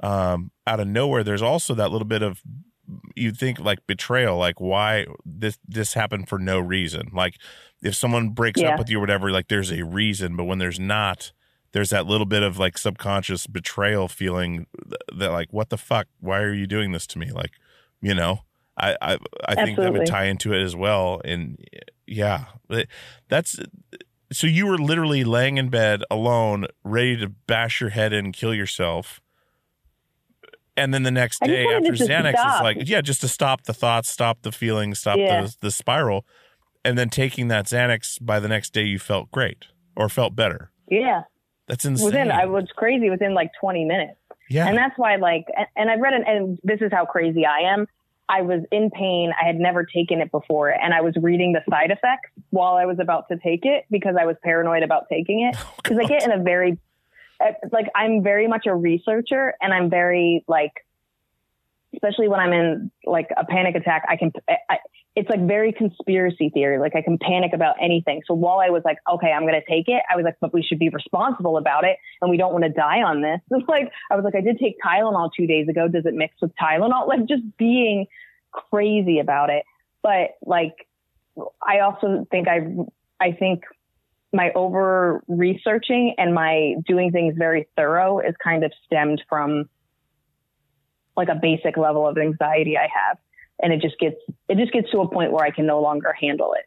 [0.00, 2.40] Um, out of nowhere, there's also that little bit of
[3.16, 7.10] you think like betrayal, like why this this happened for no reason.
[7.12, 7.36] Like
[7.82, 8.70] if someone breaks Yeah.
[8.74, 11.32] up with you or whatever, like there's a reason, but when there's not,
[11.72, 16.06] there's that little bit of like subconscious betrayal feeling th- that like what the fuck?
[16.20, 17.30] Why are you doing this to me?
[17.32, 17.52] Like,
[18.00, 18.40] you know,
[18.76, 21.20] I I, I think that would tie into it as well.
[21.24, 21.58] And
[22.06, 22.46] yeah,
[23.28, 23.58] that's
[24.30, 28.34] so you were literally laying in bed alone, ready to bash your head in and
[28.34, 29.20] kill yourself.
[30.76, 32.62] And then the next day after Xanax is stop.
[32.62, 35.42] like, yeah, just to stop the thoughts, stop the feelings, stop Yeah.
[35.42, 36.24] the the spiral.
[36.84, 39.66] And then taking that Xanax by the next day you felt great
[39.96, 40.70] or felt better.
[40.90, 41.22] Yeah.
[41.68, 42.06] That's insane.
[42.06, 44.18] Within, I was crazy within like 20 minutes.
[44.50, 44.66] yeah.
[44.66, 45.44] And that's why, like,
[45.76, 47.86] and, I've read it, and this is how crazy I am.
[48.28, 49.30] I was in pain.
[49.40, 52.84] I had never taken it before, and I was reading the side effects while I
[52.86, 55.56] was about to take it because I was paranoid about taking it.
[55.60, 56.78] Oh, Because I get in a very,
[57.42, 60.72] Uh, like, I'm very much a researcher, and I'm very like,
[61.94, 64.32] especially when I'm in like a panic attack, I can.
[64.48, 64.78] I,
[65.14, 66.78] it's like very conspiracy theory.
[66.78, 68.22] Like I can panic about anything.
[68.26, 70.54] So while I was like, okay, I'm going to take it, I was like, but
[70.54, 73.40] we should be responsible about it, and we don't want to die on this.
[73.50, 75.88] It's like I was like, I did take Tylenol two days ago.
[75.88, 77.06] Does it mix with Tylenol?
[77.08, 78.06] Like just being
[78.52, 79.64] crazy about it.
[80.02, 80.88] But like
[81.66, 82.66] I also think I
[83.20, 83.64] I think
[84.32, 89.68] my over researching and my doing things very thorough is kind of stemmed from
[91.16, 93.18] like a basic level of anxiety I have.
[93.60, 94.16] And it just gets
[94.48, 96.64] it just gets to a point where I can no longer handle it.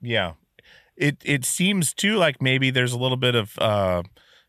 [0.00, 0.34] Yeah.
[0.96, 4.02] It it seems too like maybe there's a little bit of uh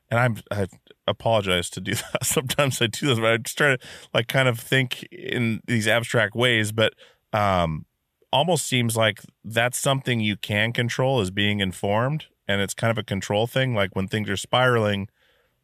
[0.10, 0.68] and I'm I
[1.08, 2.26] apologize to do that.
[2.26, 3.80] Sometimes I do this, but I just try to
[4.14, 6.94] like kind of think in these abstract ways, but
[7.32, 7.86] um
[8.32, 12.98] almost seems like that's something you can control is being informed and it's kind of
[12.98, 15.08] a control thing like when things are spiraling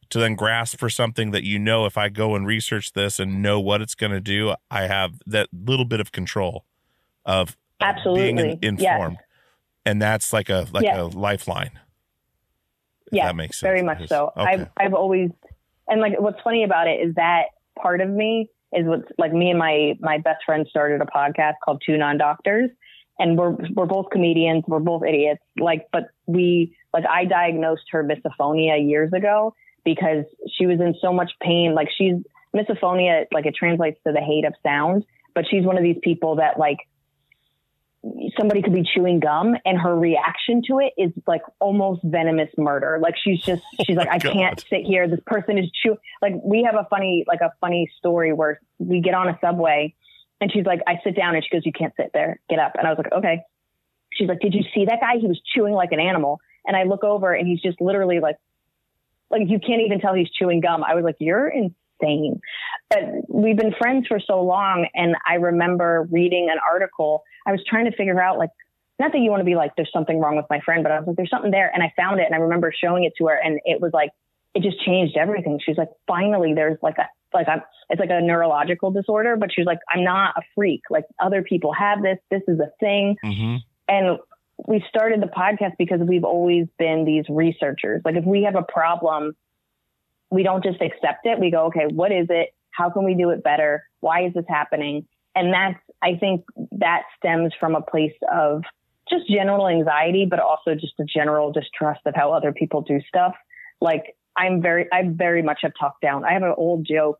[0.09, 3.41] to then grasp for something that you know if I go and research this and
[3.41, 6.63] know what it's going to do, I have that little bit of control
[7.25, 8.33] of Absolutely.
[8.33, 9.17] being in, informed.
[9.19, 9.23] Yes.
[9.85, 10.97] And that's like a like Yes.
[10.97, 11.79] a lifeline.
[13.11, 13.67] Yeah, that makes sense.
[13.67, 14.31] very much so.
[14.35, 14.49] Okay.
[14.51, 15.31] I've I've always
[15.87, 17.45] and like what's funny about it is that
[17.81, 21.53] part of me is what's like me and my my best friend started a podcast
[21.63, 22.69] called Two Non Doctors,
[23.19, 25.41] and we're we're both comedians, we're both idiots.
[25.57, 29.53] Like, but we like I diagnosed her misophonia years ago
[29.85, 30.25] because
[30.57, 31.73] she was in so much pain.
[31.73, 32.15] Like she's
[32.55, 36.35] misophonia, like it translates to the hate of sound, but she's one of these people
[36.37, 36.79] that like
[38.37, 42.99] somebody could be chewing gum and her reaction to it is like almost venomous murder.
[43.01, 45.07] Like she's just oh she's like I can't sit here.
[45.07, 45.97] This person is chewing.
[46.21, 49.93] like we have a funny like a funny story where we get on a subway
[50.41, 52.39] and she's like I sit down and she goes you can't sit there.
[52.49, 52.73] Get up.
[52.77, 53.41] And I was like okay.
[54.13, 55.17] She's like did you see that guy?
[55.19, 56.39] He was chewing like an animal.
[56.65, 58.37] And I look over and he's just literally like
[59.29, 60.83] like you can't even tell he's chewing gum.
[60.83, 62.39] I was like you're insane.
[62.89, 67.23] But we've been friends for so long and I remember reading an article.
[67.47, 68.49] I was trying to figure out like
[68.99, 70.99] not that you want to be like there's something wrong with my friend, but I
[70.99, 73.27] was like there's something there and I found it and I remember showing it to
[73.27, 74.11] her and it was like
[74.53, 75.59] it just changed everything.
[75.63, 79.65] She's like finally there's like a like I'm it's like a neurological disorder, but she's
[79.65, 80.81] like I'm not a freak.
[80.89, 82.17] Like other people have this.
[82.29, 83.17] This is a thing.
[83.23, 83.59] Mhm.
[83.87, 84.19] And
[84.67, 88.01] we started the podcast because we've always been these researchers.
[88.03, 89.33] Like if we have a problem,
[90.31, 91.39] we don't just accept it.
[91.39, 92.49] We go, okay, what is it?
[92.71, 93.83] How can we do it better?
[94.01, 95.07] Why is this happening?
[95.37, 96.45] And that's, I think
[96.79, 98.63] that stems from a place of
[99.07, 103.35] just general anxiety, but also just a general distrust of how other people do stuff.
[103.79, 106.25] Like I'm very, I very much have talked down.
[106.25, 107.19] I have an old joke.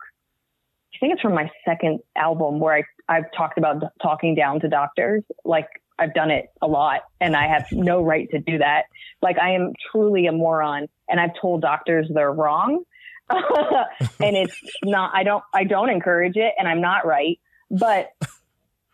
[0.95, 2.73] I think it's from my second album where
[3.07, 5.23] I, I've talked about talking down to doctors.
[5.45, 5.67] Like
[5.99, 8.85] I've done it a lot and I have no right to do that.
[9.21, 12.83] Like I am truly a moron and I've told doctors they're wrong.
[13.29, 17.39] and it's not, I don't, I don't encourage it and I'm not right,
[17.69, 18.11] but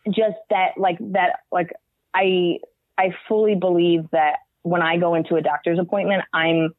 [0.10, 1.72] just that, like that, like
[2.14, 2.60] I,
[2.98, 6.74] I fully believe that when I go into a doctor's appointment, I'm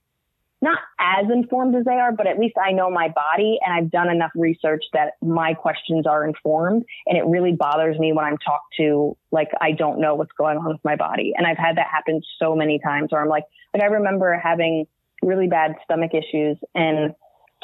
[0.64, 3.90] not as informed as they are, but at least I know my body and I've
[3.90, 6.84] done enough research that my questions are informed.
[7.06, 10.56] And it really bothers me when I'm talked to like I don't know what's going
[10.56, 11.34] on with my body.
[11.36, 14.86] And I've had that happen so many times where I'm like, like I remember having
[15.22, 17.14] really bad stomach issues and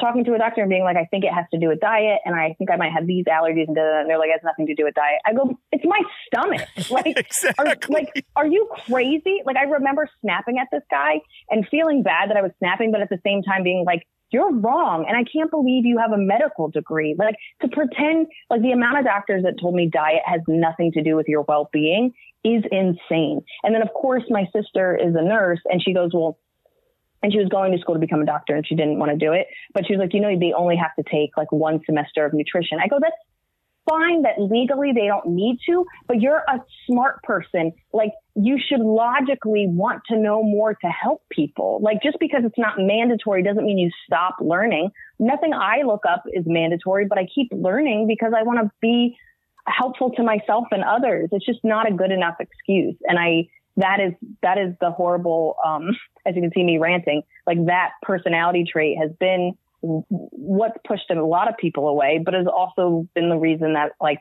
[0.01, 2.21] talking to a doctor and being like, I think it has to do with diet,
[2.25, 4.67] and I think I might have these allergies, and, and they're like, it has nothing
[4.67, 5.21] to do with diet.
[5.27, 6.69] I go, it's my stomach.
[6.91, 9.43] Like, are, like, are you crazy?
[9.45, 13.01] Like, I remember snapping at this guy and feeling bad that I was snapping, but
[13.01, 16.19] at the same time being like, you're wrong, and I can't believe you have a
[16.19, 17.15] medical degree.
[17.19, 21.03] Like, to pretend like the amount of doctors that told me diet has nothing to
[21.03, 22.13] do with your well-being
[22.45, 23.43] is insane.
[23.63, 26.39] And then, of course, my sister is a nurse, and she goes, well
[27.23, 29.17] and she was going to school to become a doctor and she didn't want to
[29.17, 29.47] do it.
[29.75, 32.33] But she was like, you know, they only have to take like one semester of
[32.33, 32.79] nutrition.
[32.83, 33.17] I go, that's
[33.89, 37.73] fine that legally they don't need to, but you're a smart person.
[37.93, 41.81] Like you should logically want to know more to help people.
[41.83, 44.91] Like just because it's not mandatory doesn't mean you stop learning.
[45.19, 49.17] Nothing I look up is mandatory, but I keep learning because I want to be
[49.67, 51.29] helpful to myself and others.
[51.33, 52.97] It's just not a good enough excuse.
[53.05, 54.13] And I, that is
[54.43, 55.91] that is the horrible um
[56.27, 61.25] as you can see me ranting like that personality trait has been what's pushed a
[61.25, 64.21] lot of people away but has also been the reason that like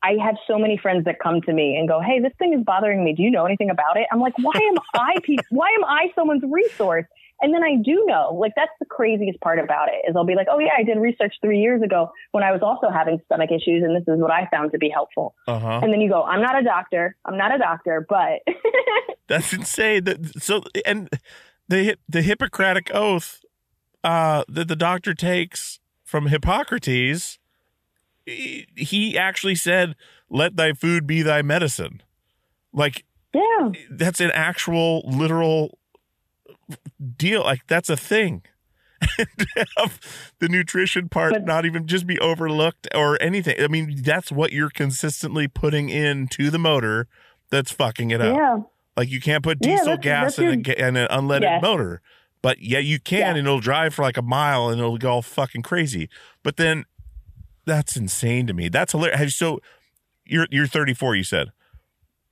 [0.00, 2.62] I have so many friends that come to me and go, "Hey, this thing is
[2.62, 3.14] bothering me.
[3.14, 6.12] Do you know anything about it?" I'm like, "Why am I pe- why am I
[6.14, 7.06] someone's resource?"
[7.40, 8.36] And then I do know.
[8.38, 10.98] Like that's the craziest part about it is I'll be like, "Oh yeah, I did
[10.98, 14.30] research 3 years ago when I was also having stomach issues and this is what
[14.30, 15.80] I found to be helpful." Uh-huh.
[15.82, 17.16] And then you go, "I'm not a doctor.
[17.24, 18.40] I'm not a doctor, but
[19.28, 20.30] That's insane.
[20.38, 21.08] So and
[21.68, 23.44] the the Hippocratic oath
[24.02, 27.38] uh, that the doctor takes from Hippocrates,
[28.26, 29.94] he he actually said,
[30.30, 32.02] "Let thy food be thy medicine."
[32.72, 35.77] Like yeah, that's an actual literal
[37.16, 37.42] deal.
[37.42, 38.42] Like that's a thing.
[39.18, 40.00] And have
[40.40, 43.54] the nutrition part But- not even just be overlooked or anything.
[43.60, 47.06] I mean, that's what you're consistently putting into the motor
[47.50, 48.36] that's fucking it up.
[48.36, 48.58] Yeah.
[48.96, 51.62] Like you can't put Yeah, diesel that's- gas that's in, a, your- in an unleaded
[51.62, 52.00] motor,
[52.42, 53.28] but yeah, you can, Yeah.
[53.30, 56.08] and it'll drive for like a mile, and it'll go all fucking crazy.
[56.42, 56.84] But then
[57.66, 58.68] that's insane to me.
[58.68, 59.20] That's hilarious.
[59.20, 59.60] Have So
[60.26, 61.48] you're you're 34, you said.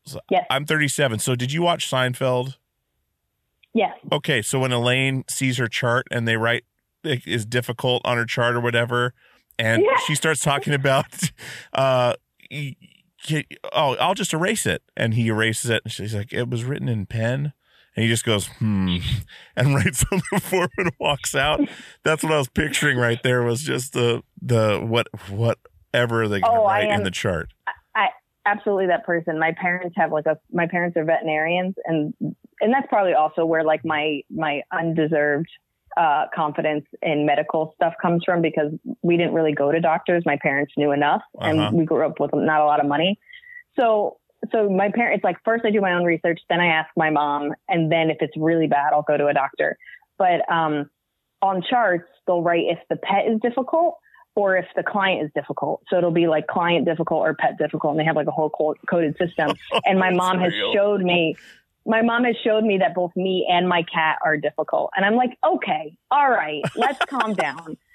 [0.04, 0.46] So Yes.
[0.50, 1.20] I'm 37.
[1.20, 2.56] So did you watch Seinfeld?
[3.76, 3.92] Yes.
[4.10, 6.64] Okay, so when Elaine sees her chart and they write
[7.04, 9.12] is difficult on her chart or whatever,
[9.58, 9.96] and Yeah.
[10.06, 11.06] she starts talking about,
[11.74, 12.14] uh,
[13.72, 16.88] oh, I'll just erase it, and he erases it, and she's like, it was written
[16.88, 17.52] in pen,
[17.94, 18.96] and he just goes, hmm,
[19.56, 21.60] and writes on the form and walks out.
[22.02, 26.64] That's what I was picturing right there was just the the what whatever they Oh,
[26.66, 27.52] write in the chart.
[27.94, 28.08] I
[28.44, 29.38] absolutely that person.
[29.38, 32.14] My parents have like a my parents are veterinarians and
[32.60, 35.48] and that's probably also where like my my undeserved
[35.96, 38.70] uh, confidence in medical stuff comes from because
[39.02, 40.22] we didn't really go to doctors.
[40.26, 41.70] My parents knew enough, and Uh-huh.
[41.74, 43.18] we grew up with not a lot of money.
[43.78, 44.18] So,
[44.52, 47.54] so my parents like first I do my own research, then I ask my mom,
[47.68, 49.76] and then if it's really bad, I'll go to a doctor.
[50.18, 50.90] But um,
[51.42, 53.96] on charts, they'll write if the pet is difficult
[54.34, 55.82] or if the client is difficult.
[55.88, 58.50] So it'll be like client difficult or pet difficult, and they have like a whole
[58.50, 59.54] co- coded system.
[59.86, 60.72] and my mom has real.
[60.74, 61.36] showed me
[61.86, 64.90] my mom has showed me that both me and my cat are difficult.
[64.96, 67.76] And I'm like, okay, all right, let's calm down.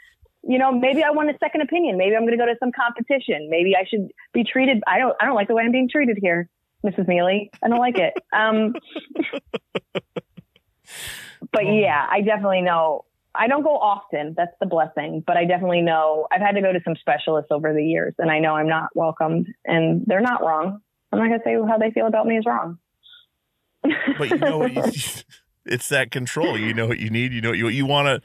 [0.44, 2.00] You know, maybe I want a second opinion.
[2.00, 3.48] Maybe I'm going to go to some competition.
[3.52, 4.82] Maybe I should be treated.
[4.88, 6.50] I don't, I don't like the way I'm being treated here,
[6.84, 7.08] Mrs.
[7.08, 7.28] Miele.
[7.64, 8.16] I don't like it.
[8.34, 8.74] Um,
[11.52, 13.06] but yeah, I definitely know.
[13.36, 14.34] I don't go often.
[14.36, 15.24] That's the blessing.
[15.28, 18.32] But I definitely know I've had to go to some specialists over the years, and
[18.32, 20.82] I know I'm not welcomed, and they're not wrong.
[21.12, 22.80] I'm not going to say how they feel about me is wrong.
[24.18, 24.82] But you know what you,
[25.66, 28.24] it's that control you know what you need you know what you, you want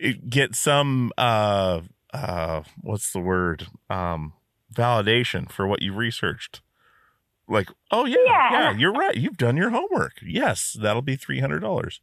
[0.00, 1.80] to get some uh
[2.12, 4.32] uh what's the word um
[4.74, 6.60] validation for what you researched
[7.48, 8.50] like oh yeah Yeah.
[8.52, 12.00] yeah you're right you've done your homework yes that'll be $300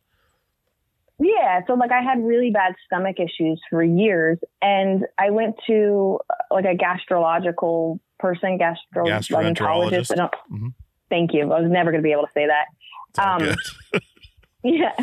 [1.20, 6.20] Yeah, so like I had really bad stomach issues for years, and I went to
[6.30, 9.32] uh, like a gastrological person, gastroenterologist.
[9.32, 10.30] Gastroenterologist.
[10.51, 10.74] Mhm.
[11.10, 11.51] Thank you.
[11.51, 13.22] I was never going to be able to say that.
[13.22, 13.56] Um.
[14.66, 14.93] Yeah,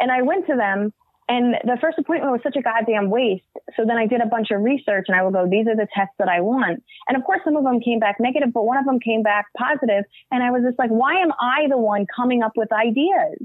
[0.00, 0.92] and I went to them,
[1.28, 3.44] and the first appointment was such a goddamn waste.
[3.76, 5.86] So then I did a bunch of research, and I would go, "These are the
[5.94, 8.76] tests that I want." And of course, some of them came back negative, but one
[8.76, 12.06] of them came back positive, and I was just like, "Why am I the one
[12.14, 13.38] coming up with ideas?"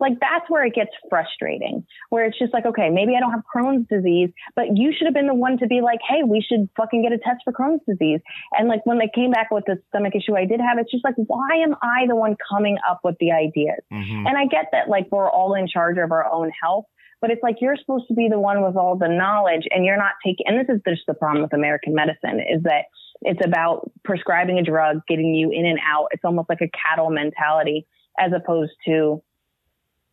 [0.00, 3.42] Like that's where it gets frustrating, where it's just like, okay, maybe I don't have
[3.54, 6.68] Crohn's disease, but you should have been the one to be like, hey, we should
[6.76, 8.20] fucking get a test for Crohn's disease.
[8.58, 11.04] And like when they came back with the stomach issue I did have, it's just
[11.04, 13.80] like, why am I the one coming up with the ideas?
[13.92, 14.26] Mhm.
[14.26, 16.86] And I get that like we're all in charge of our own health,
[17.20, 19.98] but it's like you're supposed to be the one with all the knowledge and you're
[19.98, 22.86] not taking, and this is just the problem with American medicine is that
[23.22, 26.08] it's about prescribing a drug, getting you in and out.
[26.12, 27.86] It's almost like a cattle mentality
[28.18, 29.22] as opposed to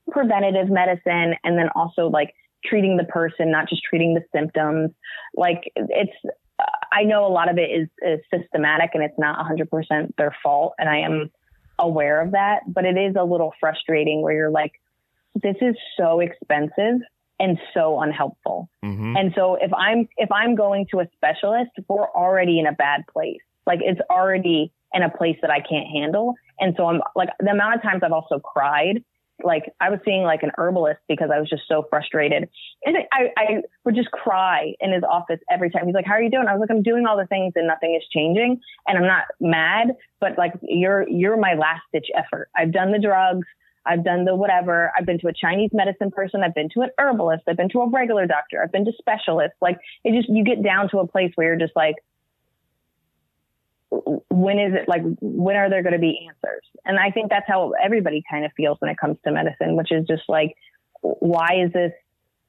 [0.10, 2.34] preventative medicine and then also like
[2.66, 4.92] treating the person, not just treating the symptoms.
[5.36, 6.12] Like it's,
[6.92, 10.74] I know a lot of it is, is systematic and it's not 100% their fault.
[10.80, 11.30] And I am
[11.80, 14.72] aware of that, but it is a little frustrating where you're like,
[15.36, 17.02] this is so expensive
[17.40, 18.70] and so unhelpful.
[18.84, 19.18] Mhm.
[19.18, 23.06] And so if I'm if I'm going to a specialist, we're already in a bad
[23.12, 23.42] place.
[23.68, 26.34] Like it's already in a place that I can't handle.
[26.60, 29.04] And so I'm like the amount of times I've also cried.
[29.44, 32.50] Like I was seeing like an herbalist because I was just so frustrated.
[32.86, 35.86] And I, I would just cry in his office every time.
[35.86, 36.48] He's like, How are you doing?
[36.48, 38.60] I was like, I'm doing all the things and nothing is changing.
[38.88, 42.50] And I'm not mad, but like you're you're my last ditch effort.
[42.56, 43.48] I've done the drugs.
[43.88, 44.92] I've done the whatever.
[44.98, 46.42] I've been to a Chinese medicine person.
[46.44, 47.44] I've been to an herbalist.
[47.48, 48.62] I've been to a regular doctor.
[48.62, 49.58] I've been to specialists.
[49.62, 51.96] Like it just, you get down to a place where you're just like,
[53.90, 56.64] when is it like, when are there going to be answers?
[56.86, 59.92] And I think that's how everybody kind of feels when it comes to medicine, which
[59.92, 60.56] is just like,
[61.02, 61.92] why is this,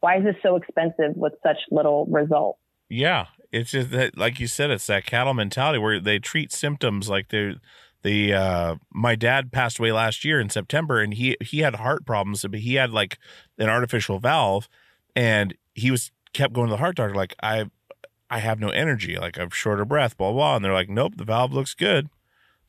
[0.00, 2.58] why is this so expensive with such little result?
[2.88, 7.08] Yeah, it's just that, like you said, it's that cattle mentality where they treat symptoms
[7.08, 7.56] like they're
[8.02, 8.32] the.
[8.32, 12.44] Uh, my dad passed away last year in September, and he he had heart problems,
[12.48, 13.18] but he had like
[13.58, 14.68] an artificial valve,
[15.14, 17.66] and he was kept going to the heart doctor like I,
[18.30, 21.14] I have no energy, like I'm short of breath, blah blah, and they're like, nope,
[21.16, 22.08] the valve looks good,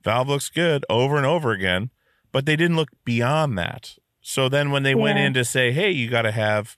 [0.04, 1.90] valve looks good, over and over again,
[2.32, 3.98] but they didn't look beyond that.
[4.22, 6.78] So then when they went in to say, hey, you got to have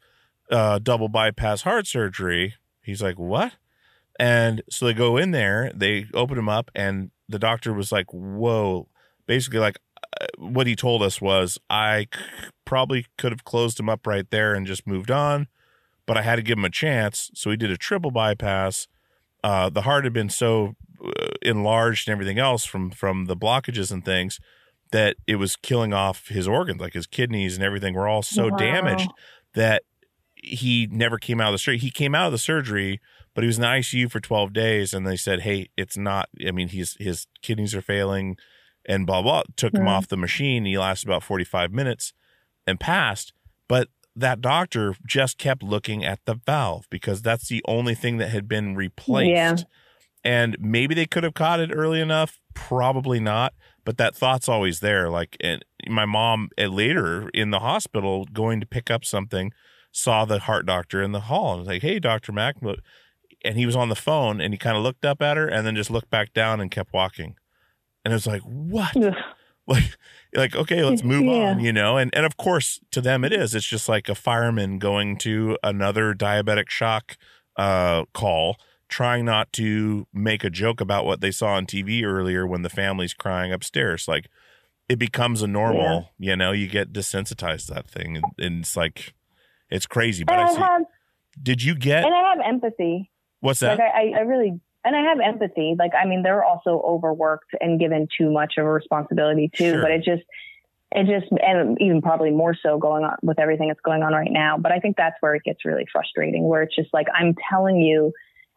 [0.50, 2.56] uh, double bypass heart surgery.
[2.82, 3.54] He's like, what?
[4.20, 8.12] And so they go in there, they open him up, and the doctor was like,
[8.12, 8.88] whoa.
[9.28, 9.80] Basically, like
[10.20, 12.20] uh, what he told us was, I c-
[12.66, 15.48] probably could have closed him up right there and just moved on,
[16.12, 17.32] but I had to give him a chance.
[17.34, 18.90] So he did a triple bypass.
[19.46, 23.92] Uh, the heart had been so uh, enlarged and everything else from from the blockages
[23.94, 24.38] and things
[24.92, 28.50] that it was killing off his organs, like his kidneys and everything were all so
[28.50, 28.58] Wow.
[28.58, 29.10] damaged
[29.54, 29.84] that
[30.36, 31.78] he never came out of the surgery.
[31.80, 33.00] He came out of the surgery,
[33.34, 36.28] but he was in the ICU for 12 days and they said, "Hey, it's not
[36.46, 38.36] I mean, he's his kidneys are failing
[38.86, 39.90] and blah blah." Took him Mhm.
[39.96, 40.66] off the machine.
[40.66, 42.14] He lasted about 45 minutes
[42.68, 43.32] and passed,
[44.16, 48.48] that doctor just kept looking at the valve because that's the only thing that had
[48.48, 49.30] been replaced.
[49.30, 49.56] Yeah.
[50.24, 53.54] And maybe they could have caught it early enough, probably not,
[53.86, 55.10] but that thought's always there.
[55.10, 59.52] Like and my mom uh, later in the hospital going to pick up something
[59.92, 62.32] saw the heart doctor in the hall and was like, "Hey, Dr.
[62.32, 62.58] Mack,"
[63.44, 65.66] and he was on the phone and he kind of looked up at her and
[65.66, 67.36] then just looked back down and kept walking.
[68.06, 68.96] And it was like, "What?"
[69.68, 69.98] Like
[70.34, 71.52] like okay let's move Yeah.
[71.52, 71.98] on you know?
[71.98, 73.54] And and of course to them it is.
[73.56, 77.18] It's just like a fireman going to another diabetic shock
[77.58, 78.58] uh call
[78.90, 82.70] trying not to make a joke about what they saw on TV earlier when the
[82.70, 84.08] family's crying upstairs.
[84.08, 84.28] Like
[84.90, 86.52] it becomes a normal you know?
[86.54, 89.14] You get desensitized to that thing and, and it's like
[89.70, 90.24] it's crazy.
[90.24, 90.82] But And I I have
[91.42, 93.12] did you get and I have empathy.
[93.42, 93.78] what's that?
[93.80, 95.76] Like I, I really and I have empathy.
[95.78, 99.74] Like I mean, they're also overworked and given too much of a responsibility too.
[99.74, 99.82] Sure.
[99.82, 100.24] But it just
[100.92, 104.32] it just and even probably more so going on with everything that's going on right
[104.32, 104.58] now.
[104.58, 107.78] But I think that's where it gets really frustrating, where it's just like I'm telling
[107.78, 108.12] you,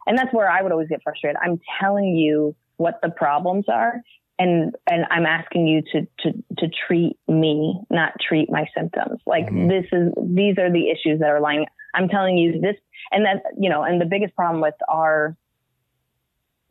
[0.05, 1.37] and that's where I would always get frustrated.
[1.41, 4.01] I'm telling you what the problems are.
[4.37, 9.21] And and I'm asking you to to to treat me, not treat my symptoms.
[9.25, 9.69] Like Mhm.
[9.69, 11.65] this is these are the issues that are lying.
[11.93, 12.75] I'm telling you this,
[13.13, 15.37] and that you know, and the biggest problem with our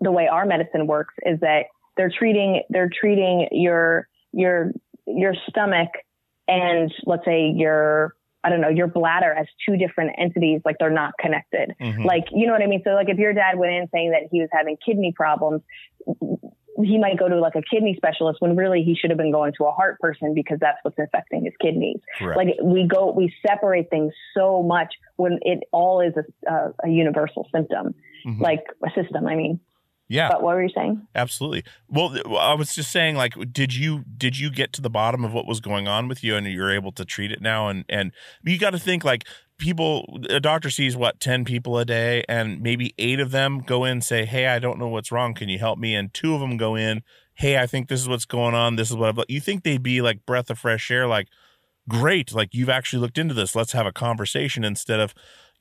[0.00, 1.66] the way our medicine works is that
[1.96, 4.72] they're treating they're treating your your
[5.06, 5.90] your stomach
[6.48, 10.90] and let's say your I don't know your bladder as two different entities like they're
[10.90, 12.04] not connected Mhm.
[12.04, 14.22] like you know what I mean so like if your dad went in saying that
[14.30, 15.62] he was having kidney problems
[16.82, 19.52] he might go to like a kidney specialist when really he should have been going
[19.56, 22.36] to a heart person because that's what's affecting his kidneys Correct.
[22.36, 26.88] like we go we separate things so much when it all is a, a, a
[26.88, 27.94] universal symptom
[28.26, 28.40] Mhm.
[28.40, 29.60] like a system i mean
[30.08, 31.64] yeah but what were you saying Absolutely.
[31.88, 35.32] Well, I was just saying, like, did you did you get to the bottom of
[35.32, 37.68] what was going on with you, and you're able to treat it now?
[37.68, 38.12] And and
[38.44, 39.24] you got to think like
[39.58, 40.20] people.
[40.28, 43.92] A doctor sees what ten people a day, and maybe eight of them go in
[43.92, 45.34] and say, "Hey, I don't know what's wrong.
[45.34, 47.02] Can you help me?" And two of them go in,
[47.34, 48.76] "Hey, I think this is what's going on.
[48.76, 51.28] This is what I've." You think they'd be like breath of fresh air, like,
[51.88, 53.54] great, like you've actually looked into this.
[53.54, 55.14] Let's have a conversation instead of.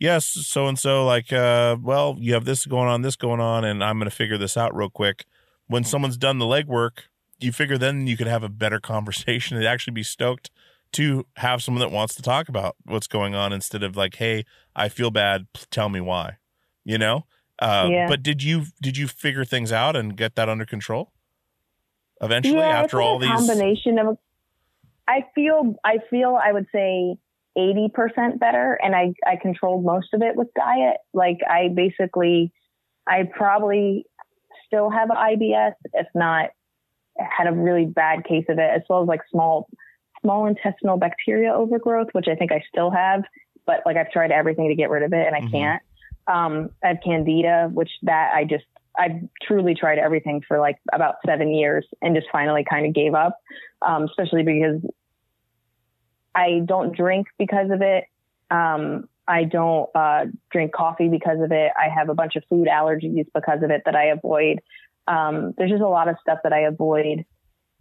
[0.04, 3.64] Yes, so and so, like, uh, well, you have this going on, this going on,
[3.64, 5.26] and I'm going to figure this out real quick
[5.68, 7.04] when someone's done the legwork,
[7.40, 10.52] you figure then you could have a better conversation and actually be stoked
[10.92, 14.44] to have someone that wants to talk about what's going on instead of like, hey,
[14.76, 16.38] I feel bad, tell me why.
[16.84, 17.26] You know?
[17.60, 18.08] Uh, Yeah.
[18.10, 21.14] but did you did you figure things out and get that under control?
[22.22, 24.18] Eventually, yeah, after all a these combination of
[25.08, 27.18] i feel i feel i would say
[27.58, 32.52] 80% better and i i controlled most of it with diet like i basically
[33.08, 34.06] i probably
[34.66, 36.50] still have ibs if not
[37.20, 39.68] had a really bad case of it as well as like small
[40.22, 43.24] small intestinal bacteria overgrowth which i think i still have
[43.68, 45.52] but like i've tried everything to get rid of it and i Mhm.
[45.52, 45.82] can't
[46.28, 48.66] um i have candida which that i just
[48.98, 53.16] I've truly tried everything for like about seven years and just finally kind of gave
[53.16, 53.40] up,
[53.82, 54.82] um, especially because
[56.36, 58.06] I don't drink because of it.
[58.50, 61.72] Um, I don't uh, drink coffee because of it.
[61.78, 64.60] I have a bunch of food allergies because of it that I avoid.
[65.08, 67.26] Um, there's just a lot of stuff that I avoid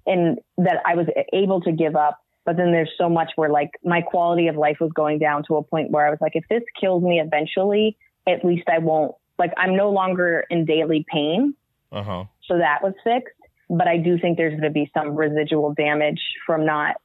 [0.07, 2.19] and that I was able to give up.
[2.45, 5.57] But then there's so much where like my quality of life was going down to
[5.57, 7.97] a point where I was like, if this kills me eventually,
[8.27, 11.55] at least I won't like I'm no longer in daily pain.
[11.93, 12.25] uh huh.
[12.49, 13.35] So that was fixed.
[13.71, 16.97] But I do think there's going to be some residual damage from not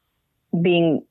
[0.61, 1.03] being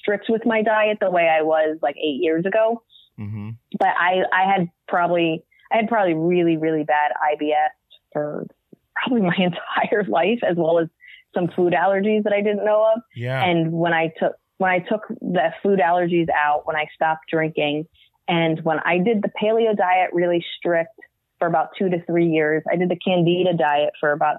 [0.00, 2.82] strict with my diet the way I was like eight years ago.
[3.18, 3.50] Mm-hmm.
[3.78, 7.68] But I, I had probably, I had probably really, really bad IBS
[8.12, 8.46] for
[8.94, 10.88] probably my entire life, as well as
[11.34, 13.02] some food allergies that I didn't know of.
[13.14, 13.42] Yeah.
[13.42, 17.86] And when I took when I took the food allergies out, when I stopped drinking,
[18.26, 20.98] and when I did the paleo diet really strict
[21.38, 24.38] for about two to three years, I did the candida diet for about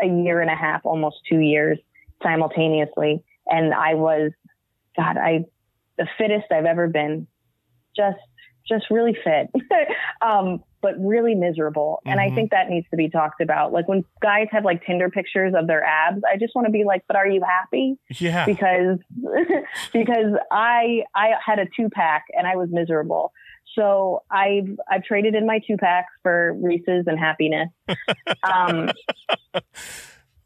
[0.00, 1.78] a year and a half, almost two years
[2.22, 3.22] simultaneously.
[3.46, 4.32] And I was,
[4.96, 5.44] God, I,
[5.98, 7.26] the fittest I've ever been.
[7.96, 8.18] Just,
[8.68, 9.48] just really fit.
[10.20, 12.00] um, but really miserable.
[12.04, 12.34] And I Mhm.
[12.34, 13.72] think that needs to be talked about.
[13.72, 16.84] Like when guys have like Tinder pictures of their abs, I just want to be
[16.84, 17.96] like, but are you happy?
[18.20, 18.44] yeah.
[18.44, 18.98] because
[19.92, 23.32] because I I had a two pack and I was miserable.
[23.74, 27.68] So I've I've traded in my two packs for Reese's and happiness.
[28.42, 28.92] Um,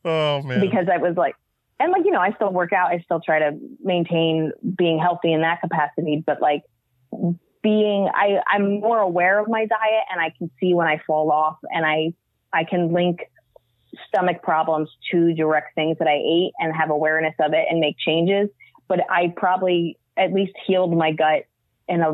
[0.05, 0.61] oh man.
[0.61, 1.35] because I was like
[1.81, 2.91] and like, you know, I still work out.
[2.91, 3.53] I still try to
[3.83, 6.63] maintain being healthy in that capacity, but like
[7.63, 11.31] being, I, I'm more aware of my diet and I can see when I fall
[11.31, 12.15] off and I,
[12.53, 13.21] I can link
[14.09, 17.97] stomach problems to direct things that I ate and have awareness of it and make
[17.99, 18.49] changes.
[18.89, 21.45] But I probably at least healed my gut
[21.87, 22.13] in a,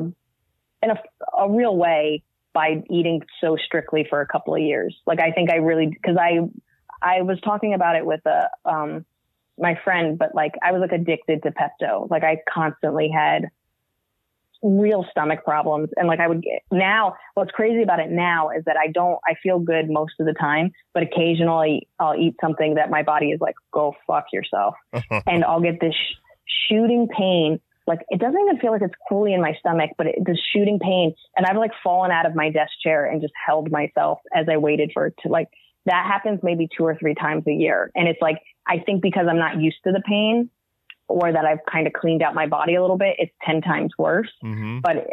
[0.83, 0.97] in a,
[1.39, 4.95] a real way by eating so strictly for a couple of years.
[5.07, 6.41] Like I think I really, cause I,
[7.01, 9.07] I was talking about it with a, um,
[9.59, 12.11] my friend, but like I was like addicted to Pepto.
[12.11, 13.51] Like I constantly had
[14.65, 15.91] real stomach problems.
[15.97, 19.19] And like I would get now, what's crazy about it now is that I don't,
[19.27, 23.27] I feel good most of the time, but occasionally I'll eat something that my body
[23.27, 24.75] is like, go fuck yourself.
[25.27, 26.17] and I'll get this sh-
[26.69, 27.61] shooting pain.
[27.87, 30.79] Like it doesn't even feel like it's fully in my stomach, but it, this shooting
[30.81, 31.15] pain.
[31.37, 34.57] And I've like fallen out of my desk chair and just held myself as I
[34.57, 35.49] waited for it to like,
[35.85, 37.93] that happens maybe two or three times a year.
[37.95, 40.51] And it's like, I think because I'm not used to the pain
[41.09, 43.93] or that I've kind of cleaned out my body a little bit, it's 10 times
[43.99, 44.31] worse.
[44.43, 44.81] Mm-hmm.
[44.81, 45.09] But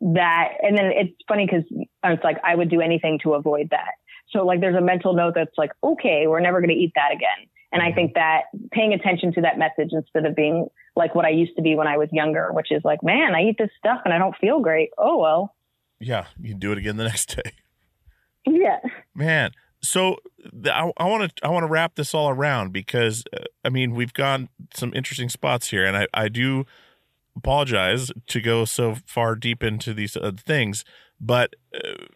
[0.00, 1.64] that, and then it's funny because
[2.04, 3.92] it's like, I would do anything to avoid that.
[4.30, 7.12] So like, there's a mental note that's like, okay, we're never going to eat that
[7.12, 7.48] again.
[7.72, 8.42] And I think that
[8.72, 11.86] paying attention to that message instead of being like what I used to be when
[11.86, 14.60] I was younger, which is like, man, I eat this stuff and I don't feel
[14.60, 14.90] great.
[14.98, 15.54] Oh, well.
[16.00, 17.52] Yeah, you do it again the next day.
[18.46, 18.78] Yeah.
[19.14, 19.52] Man,
[19.82, 20.16] so
[20.70, 24.12] I want to I want to wrap this all around because uh, I mean we've
[24.12, 26.66] gone some interesting spots here, and I I do
[27.36, 30.84] apologize to go so far deep into these uh, things,
[31.20, 32.06] but uh,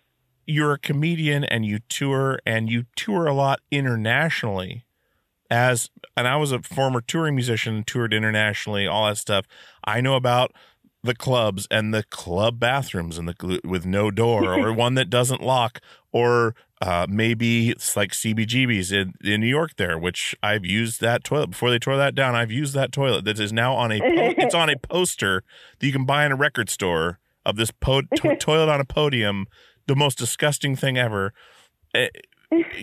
[0.46, 4.84] you're a comedian and you tour and you tour a lot internationally.
[5.50, 9.46] As and I was a former touring musician, toured internationally, all that stuff.
[9.84, 10.52] I know about
[11.04, 15.42] the clubs and the club bathrooms and the with no door or one that doesn't
[15.42, 15.80] lock
[16.12, 21.24] or uh, maybe it's like CBGB's in, in New York there, which I've used that
[21.24, 22.34] toilet before they tore that down.
[22.34, 24.06] I've used that toilet that is now on a po-
[24.38, 25.44] it's on a poster
[25.78, 28.84] that you can buy in a record store of this po- to- toilet on a
[28.84, 29.46] podium,
[29.86, 31.32] the most disgusting thing ever.
[31.94, 32.08] Eh,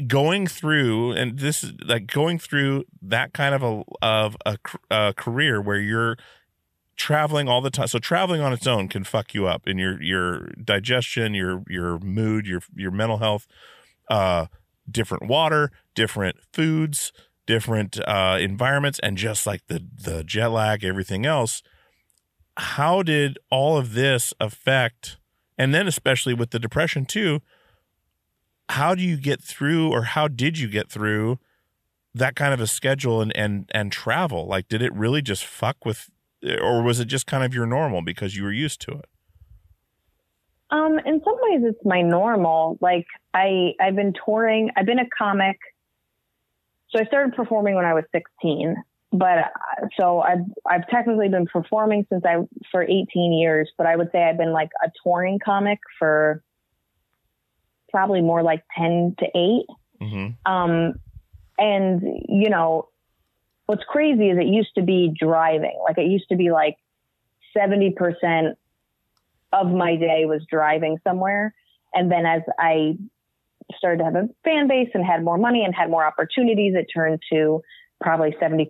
[0.07, 4.57] going through and this is like going through that kind of a of a,
[4.89, 6.17] a career where you're
[7.01, 7.87] traveling all the time.
[7.87, 11.97] So traveling on its own can fuck you up in your your digestion, your your
[11.97, 13.47] mood, your your mental health.
[14.07, 14.45] Uh,
[14.89, 17.11] different water, different foods,
[17.47, 21.63] different uh, environments, and just like the the jet lag, everything else.
[22.55, 25.17] How did all of this affect?
[25.57, 27.41] And then especially with the depression too.
[28.69, 31.39] How do you get through, or how did you get through?
[32.13, 35.85] that kind of a schedule and and and travel like did it really just fuck
[35.85, 36.09] with
[36.43, 39.05] or was it just kind of your normal because you were used to it?
[40.71, 42.77] Um, in some ways, it's my normal.
[42.81, 44.71] Like I, I've been touring.
[44.75, 45.57] I've been a comic.
[46.89, 48.75] So I started performing when I was 16,
[49.11, 52.37] but uh, so I've, I've technically been performing since I,
[52.69, 56.43] for 18 years, but I would say I've been like a touring comic for
[57.91, 59.31] probably more like 10 to 8.
[60.01, 60.51] Mm-hmm.
[60.51, 60.95] Um,
[61.57, 62.87] and you know,
[63.71, 65.79] what's crazy is it used to be driving.
[65.87, 66.75] Like it used to be like
[67.57, 67.93] 70%
[69.53, 71.55] of my day was driving somewhere.
[71.93, 72.97] And then as I
[73.77, 76.87] started to have a fan base and had more money and had more opportunities, it
[76.93, 77.61] turned to
[78.01, 78.67] probably 70%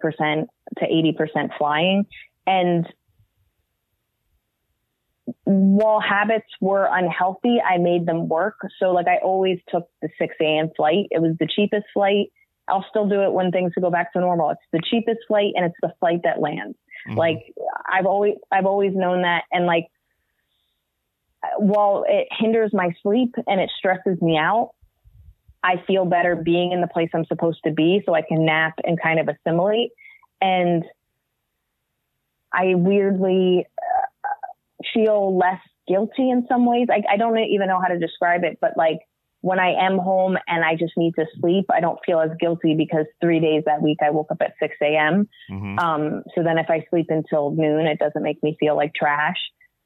[0.77, 2.05] to 80% flying.
[2.45, 2.85] And
[5.45, 8.59] while habits were unhealthy, I made them work.
[8.79, 10.69] So like I always took the 6 a.m.
[10.77, 11.07] flight.
[11.09, 12.27] It was the cheapest flight.
[12.71, 14.49] I'll still do it when things go back to normal.
[14.49, 16.77] It's the cheapest flight and it's the flight that lands.
[17.07, 17.17] Mhm.
[17.17, 17.53] Like
[17.91, 19.43] I've always, I've always known that.
[19.51, 19.87] And like,
[21.57, 24.71] while it hinders my sleep and it stresses me out,
[25.63, 28.75] I feel better being in the place I'm supposed to be so I can nap
[28.83, 29.91] and kind of assimilate.
[30.39, 30.83] And
[32.53, 36.87] I weirdly uh, feel less guilty in some ways.
[36.89, 38.99] I, I don't even know how to describe it, but like
[39.41, 42.75] when I am home and I just need to sleep, I don't feel as guilty
[42.75, 45.27] because three days that week I woke up at 6 a.m.
[45.49, 45.79] Mhm.
[45.79, 49.37] Um, so then if I sleep until noon, it doesn't make me feel like trash,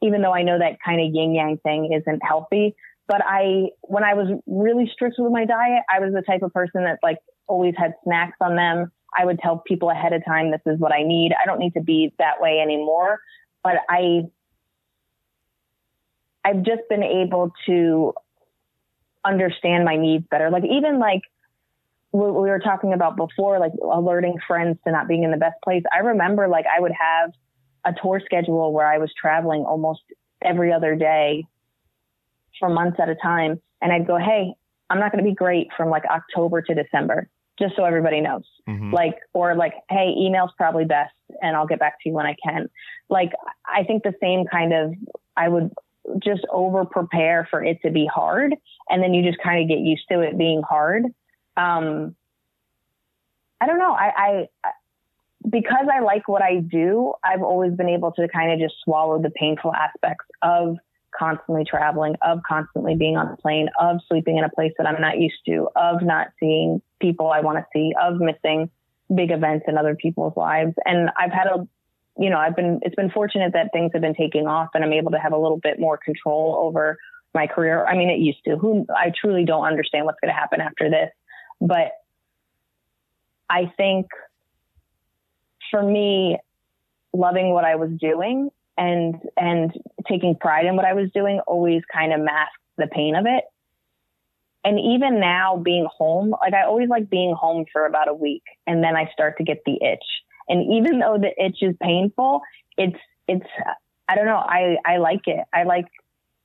[0.01, 2.75] even though I know that kind of yin yang thing isn't healthy.
[3.07, 6.51] But I, when I was really strict with my diet, I was the type of
[6.51, 8.91] person that like always had snacks on them.
[9.17, 11.31] I would tell people ahead of time, this is what I need.
[11.31, 13.19] I don't need to be that way anymore.
[13.63, 14.23] But I,
[16.43, 18.13] I've just been able to
[19.26, 20.49] understand my needs better.
[20.49, 21.21] Like even like
[22.11, 25.55] what we were talking about before, like alerting friends to not being in the best
[25.63, 25.84] place.
[25.93, 27.32] I remember like I would have
[27.84, 30.01] a tour schedule where I was traveling almost
[30.41, 31.45] every other day
[32.59, 33.61] for months at a time.
[33.82, 34.53] And I'd go, Hey,
[34.89, 37.30] I'm not going to be great from like October to December.
[37.57, 38.43] just so everybody knows.
[38.67, 38.91] Mhm.
[38.91, 42.36] Like, or like, hey, email's probably best and I'll get back to you when I
[42.45, 42.67] can.
[43.09, 43.32] Like,
[43.65, 44.93] I think the same kind of,
[45.38, 45.71] I would
[46.23, 48.55] just over prepare for it to be hard.
[48.89, 51.05] And then you just kind of get used to it being hard.
[51.57, 52.15] Um,
[53.59, 53.93] I don't know.
[53.93, 54.71] I, I,
[55.49, 59.21] because I like what I do, I've always been able to kind of just swallow
[59.21, 60.77] the painful aspects of
[61.17, 64.99] constantly traveling, of constantly being on a plane, of sleeping in a place that I'm
[64.99, 68.69] not used to, of not seeing people I want to see, of missing
[69.13, 70.73] big events in other people's lives.
[70.85, 71.67] And I've had a,
[72.18, 74.93] you know, I've been, it's been fortunate that things have been taking off and I'm
[74.93, 76.97] able to have a little bit more control over
[77.34, 77.86] my career.
[77.86, 78.55] I mean, it used to.
[78.55, 81.11] Who I truly don't understand what's going to happen after this,
[81.59, 81.91] but
[83.49, 84.07] I think
[85.70, 86.39] for me,
[87.13, 89.72] loving what I was doing and and
[90.07, 93.43] taking pride in what I was doing always kind of masked the pain of it.
[94.63, 98.43] And even now being home, like I always like being home for about a week
[98.66, 100.03] and then I start to get the itch.
[100.47, 102.41] And even though the itch is painful,
[102.77, 103.45] it's it's
[104.07, 105.45] I don't know, I I like it.
[105.53, 105.87] I like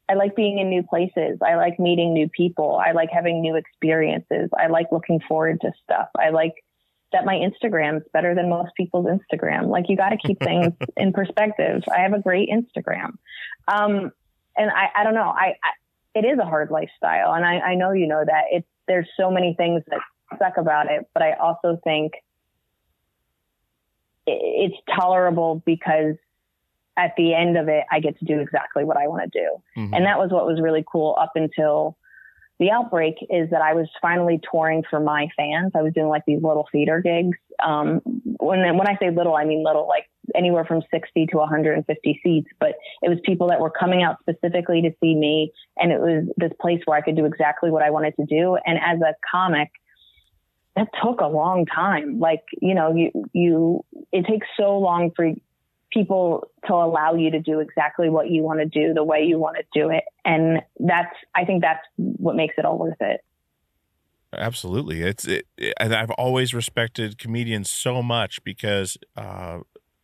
[0.08, 1.38] I like being in new places.
[1.40, 2.80] I like meeting new people.
[2.84, 4.50] I like having new experiences.
[4.58, 6.08] I like looking forward to stuff.
[6.18, 6.54] I like
[7.12, 9.68] that my Instagram's better than most people's Instagram.
[9.68, 11.82] Like you got to keep things in perspective.
[11.94, 13.18] I have a great Instagram.
[13.68, 14.12] Um,
[14.56, 15.28] and I, I don't know.
[15.28, 15.70] I, I,
[16.14, 17.32] it is a hard lifestyle.
[17.34, 20.00] And I, I know, you know that it's, there's so many things that
[20.38, 22.12] suck about it, but I also think
[24.26, 26.16] it's tolerable because
[26.96, 29.80] at the end of it, I get to do exactly what I want to do.
[29.80, 29.96] Mhm.
[29.96, 31.96] And that was what was really cool up until
[32.58, 35.72] the outbreak is that I was finally touring for my fans.
[35.74, 37.38] I was doing like these little theater gigs.
[37.64, 38.02] Um,
[38.38, 42.48] when, when I say little, I mean little, like anywhere from 60 to 150 seats,
[42.60, 45.52] but it was people that were coming out specifically to see me.
[45.78, 48.58] And it was this place where I could do exactly what I wanted to do.
[48.66, 49.70] And as a comic,
[50.76, 52.18] that took a long time.
[52.20, 55.32] Like, you know, you, you, it takes so long for
[55.92, 59.38] people to allow you to do exactly what you want to do the way you
[59.38, 60.04] want to do it.
[60.24, 63.20] And that's, I think that's what makes it all worth it.
[64.32, 65.02] Absolutely.
[65.02, 65.46] It's it,
[65.78, 69.58] and I've always respected comedians so much because uh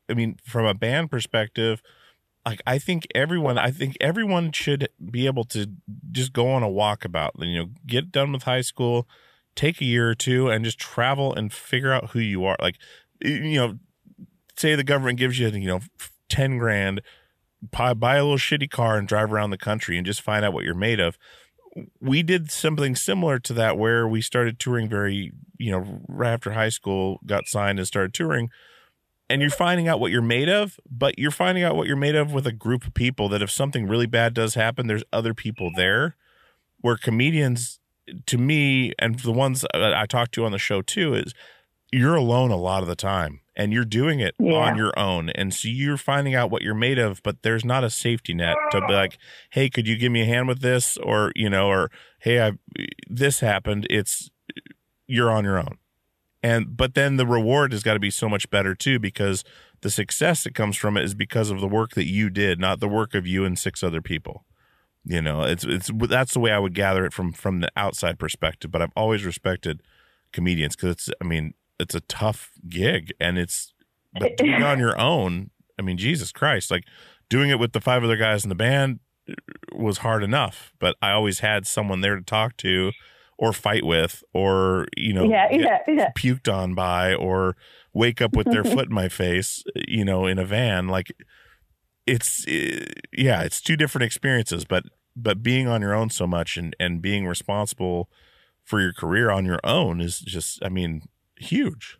[0.08, 1.80] I mean from a band perspective
[2.46, 5.66] like I think everyone I think everyone should be able to
[6.12, 9.08] just go on a walkabout, you know, get done with high school,
[9.56, 12.56] take a year or two and just travel and figure out who you are.
[12.60, 12.76] Like
[13.20, 13.78] you know,
[14.56, 15.80] say the government gives you, you know,
[16.28, 17.00] 10 grand,
[17.72, 20.52] buy, buy a little shitty car and drive around the country and just find out
[20.52, 21.18] what you're made of
[22.00, 26.52] we did something similar to that where we started touring very, you know, right after
[26.52, 28.50] high school, got signed and started touring.
[29.28, 32.14] And you're finding out what you're made of, but you're finding out what you're made
[32.14, 35.34] of with a group of people that if something really bad does happen, there's other
[35.34, 36.16] people there.
[36.80, 37.80] Where comedians,
[38.26, 41.32] to me, and the ones that I talk to on the show too, is
[41.92, 44.54] you're alone a lot of the time and you're doing it Yeah.
[44.54, 45.30] on your own.
[45.30, 48.56] And so you're finding out what you're made of, but there's not a safety net
[48.72, 49.18] to be like,
[49.50, 50.96] hey, could you give me a hand with this?
[50.98, 51.90] Or, you know, or
[52.20, 52.52] hey, I
[53.08, 53.86] this happened.
[53.88, 54.30] It's
[55.06, 55.78] you're on your own.
[56.42, 59.42] And but then the reward has got to be so much better too, because
[59.80, 62.80] the success that comes from it is because of the work that you did, not
[62.80, 64.44] the work of you and six other people.
[65.08, 68.18] You know, it's it's that's the way I would gather it from from the outside
[68.18, 68.72] perspective.
[68.72, 69.82] But I've always respected
[70.32, 73.72] comedians because it's I mean it's a tough gig and it's
[74.18, 75.50] but doing it on your own.
[75.78, 76.84] I mean, Jesus Christ, like
[77.28, 79.34] doing it with the five other guys in the band uh,
[79.72, 82.92] was hard enough, but I always had someone there to talk to
[83.38, 86.10] or fight with or, you know, yeah, yeah, yeah.
[86.16, 87.54] puked on by or
[87.92, 90.88] wake up with their foot in my face, you know, in a van.
[90.88, 91.12] Like
[92.06, 94.84] it's, eh, yeah, it's two different experiences, but,
[95.14, 98.10] but being on your own so much and, and being responsible
[98.64, 101.02] for your career on your own is just, I mean,
[101.38, 101.98] huge.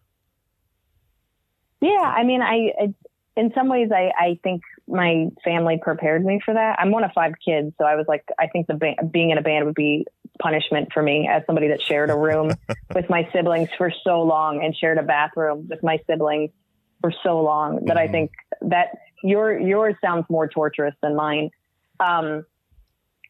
[1.81, 2.95] Yeah, I mean, I, I
[3.37, 6.77] in some ways, I, I think my family prepared me for that.
[6.79, 9.39] I'm one of five kids, so I was like, I think the ba- being in
[9.39, 10.07] a band would be
[10.41, 12.57] punishment for me as somebody that shared a room
[12.95, 16.51] with my siblings for so long and shared a bathroom with my siblings
[17.03, 18.13] for so long that I Mhm.
[18.13, 18.31] think
[18.63, 18.89] that
[19.23, 21.51] your yours sounds more torturous than mine.
[22.01, 22.45] Um,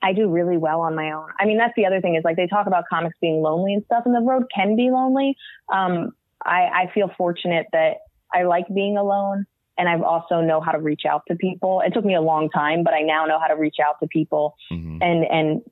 [0.03, 1.31] I do really well on my own.
[1.41, 3.85] I mean, that's the other thing is like they talk about comics being lonely and
[3.85, 5.37] stuff, and the road can be lonely.
[5.73, 6.13] Um,
[6.45, 7.99] I, I feel fortunate that
[8.33, 9.47] I like being alone,
[9.79, 11.81] and I've also know how to reach out to people.
[11.81, 14.07] It took me a long time, but I now know how to reach out to
[14.07, 14.99] people Mhm.
[15.03, 15.63] and and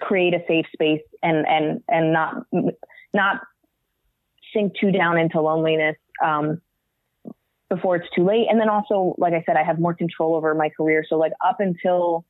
[0.00, 2.46] create a safe space and and and not
[3.12, 3.42] not
[4.52, 6.60] sink too down into loneliness um,
[7.68, 8.46] before it's too late.
[8.50, 11.04] And then also, like I said, I have more control over my career.
[11.08, 12.24] So like up until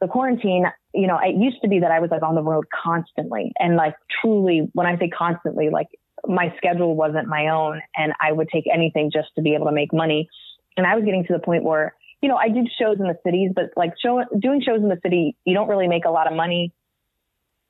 [0.00, 2.66] the quarantine, you know, it used to be that I was like on the road
[2.84, 5.88] constantly and like truly, when I say constantly, like
[6.26, 9.72] my schedule wasn't my own and I would take anything just to be able to
[9.72, 10.28] make money.
[10.76, 13.18] And I was getting to the point where, you know, I did shows in the
[13.24, 16.26] cities, but like show, doing shows in the city, you don't really make a lot
[16.26, 16.72] of money.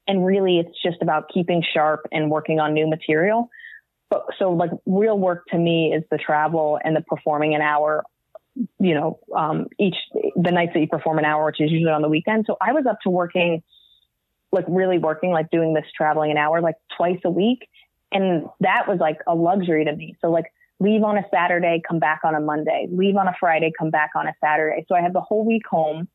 [0.09, 3.51] And really it's just about keeping sharp and working on new material.
[4.09, 8.05] But so like real work to me is the travel and the performing an hour,
[8.79, 9.97] you know, um, each,
[10.37, 12.45] the nights that you perform an hour, which is usually on the weekend.
[12.47, 13.63] So I was up to working,
[14.53, 17.69] like really working, like doing this traveling an hour, like twice a week.
[18.13, 20.17] And that was like a luxury to me.
[20.21, 20.47] So like
[20.79, 24.11] leave on a Saturday, come back on a Monday, leave on a Friday, come back
[24.15, 24.85] on a Saturday.
[24.89, 26.09] So I have the whole week home.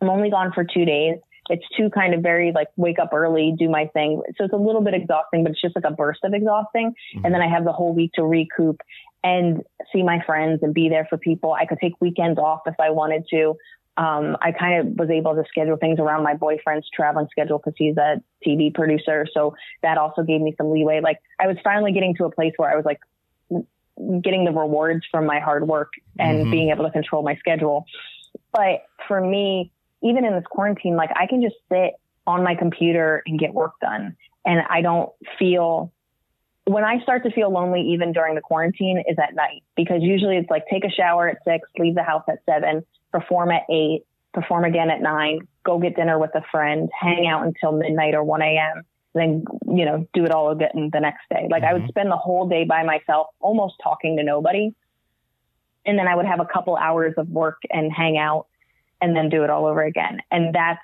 [0.00, 1.18] I'm only gone for two days.
[1.48, 4.22] It's two kind of very like wake up early, do my thing.
[4.38, 6.94] So it's a little bit exhausting, but it's just like a burst of exhausting.
[7.16, 7.24] Mm-hmm.
[7.24, 8.80] And then I have the whole week to recoup
[9.24, 9.62] and
[9.92, 11.52] see my friends and be there for people.
[11.52, 13.54] I could take weekends off if I wanted to.
[13.96, 17.74] Um, I kind of was able to schedule things around my boyfriend's traveling schedule because
[17.76, 19.26] he's a TV producer.
[19.34, 21.00] So that also gave me some leeway.
[21.02, 23.00] Like I was finally getting to a place where I was like
[24.22, 26.50] getting the rewards from my hard work and mm-hmm.
[26.50, 27.84] being able to control my schedule.
[28.52, 29.72] But for me,
[30.02, 31.94] even in this quarantine, like I can just sit
[32.26, 34.16] on my computer and get work done.
[34.44, 35.92] And I don't feel
[36.64, 40.36] when I start to feel lonely, even during the quarantine, is at night because usually
[40.36, 44.04] it's like take a shower at six, leave the house at seven, perform at eight,
[44.32, 48.22] perform again at nine, go get dinner with a friend, hang out until midnight or
[48.22, 48.82] 1 a.m.,
[49.14, 51.46] then, you know, do it all again the next day.
[51.50, 51.68] Like mm-hmm.
[51.68, 51.88] I would mm-hmm.
[51.90, 54.74] spend the whole day by myself, almost talking to nobody.
[55.84, 58.46] And then I would have a couple hours of work and hang out
[59.02, 60.20] and then do it all over again.
[60.30, 60.80] And that's,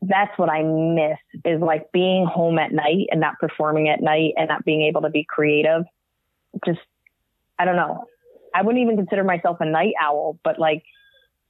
[0.00, 4.32] that's what I miss is like being home at night and not performing at night
[4.36, 5.82] and not being able to be creative.
[6.64, 6.80] Just,
[7.58, 8.04] I don't know.
[8.54, 10.84] I wouldn't even consider myself a night owl, but like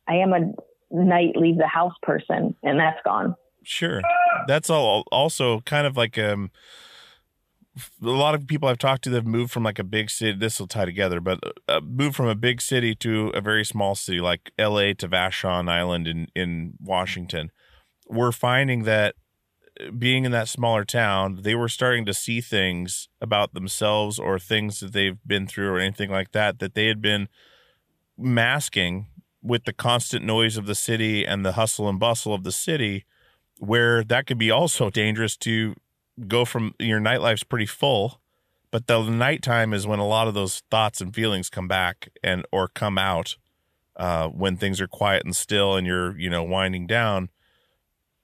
[0.08, 0.52] I am a
[0.90, 3.36] night leave the house person and that's gone.
[3.62, 4.00] Sure.
[4.46, 6.50] That's all also kind of like um
[8.02, 10.38] a lot of people I've talked to that have moved from like a big city.
[10.38, 13.94] This will tie together, but uh, moved from a big city to a very small
[13.94, 14.94] city like L.A.
[14.94, 17.50] to Vashon Island in in Washington.
[18.08, 19.16] We're finding that
[19.80, 24.38] uh, being in that smaller town, they were starting to see things about themselves or
[24.38, 27.28] things that they've been through or anything like that that they had been
[28.16, 29.08] masking
[29.42, 33.04] with the constant noise of the city and the hustle and bustle of the city
[33.58, 35.74] where that could be also dangerous to
[36.28, 38.20] go from your nightlife's pretty full
[38.74, 42.44] but the nighttime is when a lot of those thoughts and feelings come back and
[42.50, 43.36] or come out
[43.94, 47.30] uh, when things are quiet and still and you're you know winding down.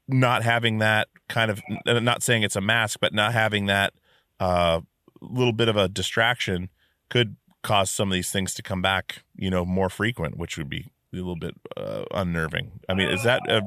[0.09, 3.93] Not having that kind of not saying it's a mask but not having that
[4.41, 4.81] uh,
[5.21, 6.69] little bit of a distraction
[7.11, 10.69] could cause some of these things to come back you know more frequent which would
[10.69, 12.81] be a little bit uh, unnerving.
[12.89, 13.61] I mean is that uh,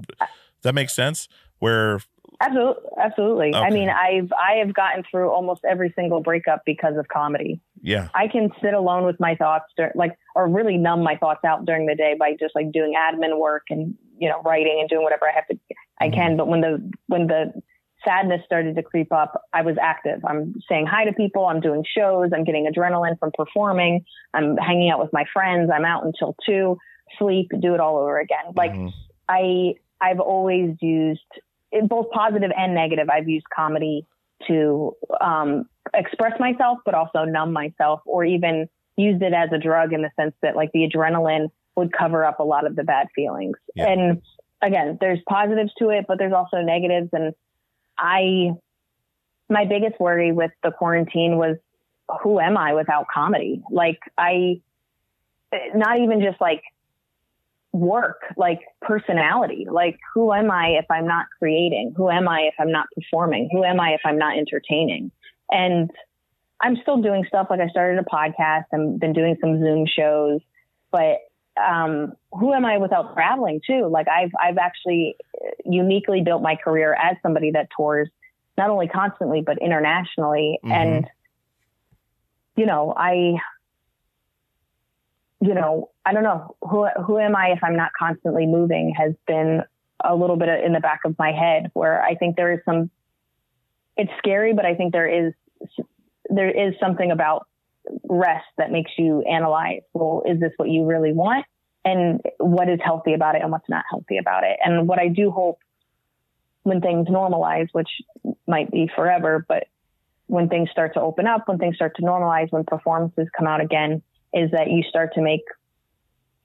[0.64, 1.30] that make sense?
[1.60, 2.02] Where
[2.42, 2.84] absolutely.
[2.98, 3.58] Absolutely okay.
[3.60, 7.62] i mean i've i have gotten through almost every single breakup because of comedy.
[7.82, 8.08] Yeah.
[8.16, 9.66] I can sit alone with my thoughts
[9.96, 13.38] like or really numb my thoughts out during the day by just like doing admin
[13.38, 15.58] work and you know writing and doing whatever i have to
[16.00, 16.14] i mm-hmm.
[16.16, 16.38] can.
[16.38, 17.54] But when the when the
[18.06, 20.20] sadness started to creep up i was active.
[20.26, 21.46] I'm saying hi to people.
[21.46, 22.32] I'm doing shows.
[22.34, 24.06] I'm getting adrenaline from performing.
[24.34, 25.70] I'm hanging out with my friends.
[25.74, 26.78] I'm out until two.
[27.20, 27.50] Sleep.
[27.60, 28.54] Do it all over again.
[28.56, 28.88] Like mm-hmm.
[29.28, 31.22] i i've always used
[31.88, 34.06] both positive and negative i've used comedy
[34.48, 38.68] to um, express myself but also numb myself or even
[38.98, 42.40] used it as a drug in the sense that like the adrenaline would cover up
[42.40, 43.88] a lot of the bad feelings yeah.
[43.88, 44.22] and
[44.62, 47.34] again there's positives to it but there's also negatives and
[47.98, 48.52] I,
[49.50, 51.58] my biggest worry with the quarantine was
[52.22, 53.62] who am I without comedy?
[53.72, 54.62] Like I,
[55.76, 56.64] not even just like
[57.74, 59.66] work, like personality.
[59.70, 61.94] Like who am I if I'm not creating?
[61.98, 63.50] Who am I if I'm not performing?
[63.52, 65.12] Who am I if I'm not entertaining?
[65.50, 65.90] And
[66.62, 67.48] I'm still doing stuff.
[67.50, 70.40] Like I started a podcast and been doing some Zoom shows,
[70.92, 71.18] but
[71.62, 73.88] um, who am I without traveling too?
[73.88, 75.16] Like I've, I've actually
[75.66, 78.10] uniquely built my career as somebody that tours
[78.58, 80.60] not only constantly, but internationally.
[80.64, 80.72] Mm-hmm.
[80.72, 81.10] And,
[82.56, 83.36] you know, I,
[85.44, 89.14] you know, I don't know who, who am I if I'm not constantly moving has
[89.28, 89.62] been
[90.02, 92.90] a little bit in the back of my head where I think there is some,
[93.98, 95.34] it's scary, but I think there is,
[96.30, 97.46] there is something about
[98.08, 101.46] rest that makes you analyze, well, is this what you really want?
[101.84, 104.58] And what is healthy about it and what's not healthy about it?
[104.64, 105.60] And what I do hope
[106.62, 107.90] when things normalize, which
[108.48, 109.66] might be forever, but
[110.28, 113.60] when things start to open up, when things start to normalize, when performances come out
[113.60, 114.02] again,
[114.34, 115.44] is that you start to make,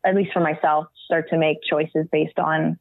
[0.04, 2.78] at least for myself, start to make choices based on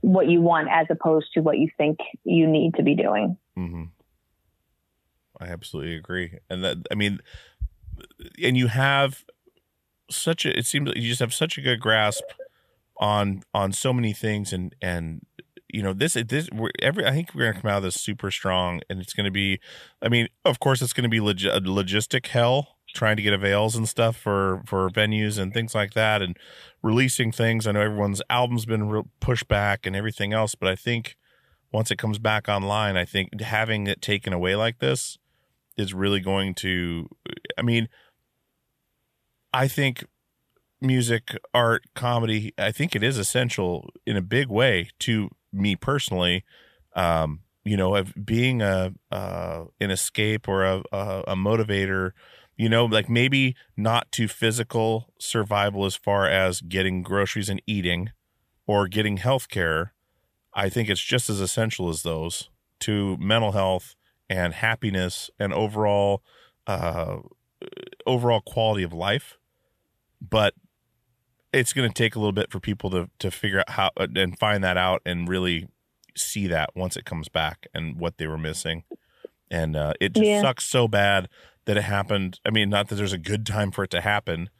[0.00, 3.36] what you want as opposed to what you think you need to be doing.
[3.58, 3.84] Mm-hmm.
[5.40, 6.38] I absolutely agree.
[6.48, 7.20] And that I mean
[8.42, 9.24] and you have
[10.10, 12.24] such a it seems like you just have such a good grasp
[12.98, 15.24] on on so many things and and
[15.72, 18.30] you know this this we're every I think we're gonna come out of this super
[18.30, 19.60] strong and it's gonna be
[20.02, 23.88] I mean of course it's gonna be log- logistic hell trying to get avails and
[23.88, 26.36] stuff for for venues and things like that and
[26.82, 30.76] releasing things I know everyone's album's been re- pushed back and everything else but I
[30.76, 31.16] think
[31.72, 35.18] once it comes back online I think having it taken away like this
[35.76, 37.08] is really going to
[37.56, 37.88] I mean
[39.52, 40.04] I think
[40.80, 46.44] music, art, comedy, I think it is essential in a big way to me personally.
[46.94, 52.12] Um, you know, of being a uh, an escape or a, a a motivator.
[52.60, 58.10] You know, like maybe not to physical survival as far as getting groceries and eating,
[58.66, 59.94] or getting health care.
[60.52, 62.50] I think it's just as essential as those
[62.80, 63.96] to mental health
[64.28, 66.22] and happiness and overall
[66.66, 67.20] uh,
[68.06, 69.38] overall quality of life.
[70.20, 70.52] But
[71.54, 74.38] it's going to take a little bit for people to to figure out how and
[74.38, 75.66] find that out and really
[76.14, 78.84] see that once it comes back and what they were missing.
[79.50, 80.42] And uh, it just Yeah.
[80.42, 81.30] sucks so bad
[81.70, 82.40] that it happened.
[82.44, 84.50] I mean, not that there's a good time for it to happen,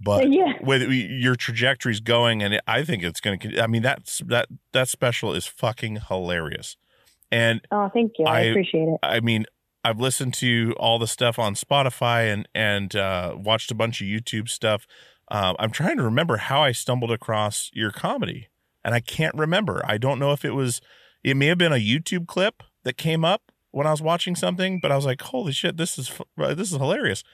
[0.00, 0.52] but Yeah.
[0.62, 3.60] with your trajectory's going, and it, I think it's going to.
[3.60, 6.76] I mean, that's that that special is fucking hilarious.
[7.32, 8.26] And Oh, thank you.
[8.26, 8.98] I, I- appreciate it.
[9.02, 9.46] I mean,
[9.84, 14.06] I've listened to all the stuff on Spotify and and uh, watched a bunch of
[14.06, 14.86] YouTube stuff.
[15.32, 18.48] Um, I'm trying to remember how I stumbled across your comedy,
[18.84, 19.82] and I can't remember.
[19.84, 20.80] I don't know if it was.
[21.24, 24.78] It may have been a YouTube clip that came up when I was watching something,
[24.80, 27.24] but I was like, "Holy shit, this is this is hilarious!"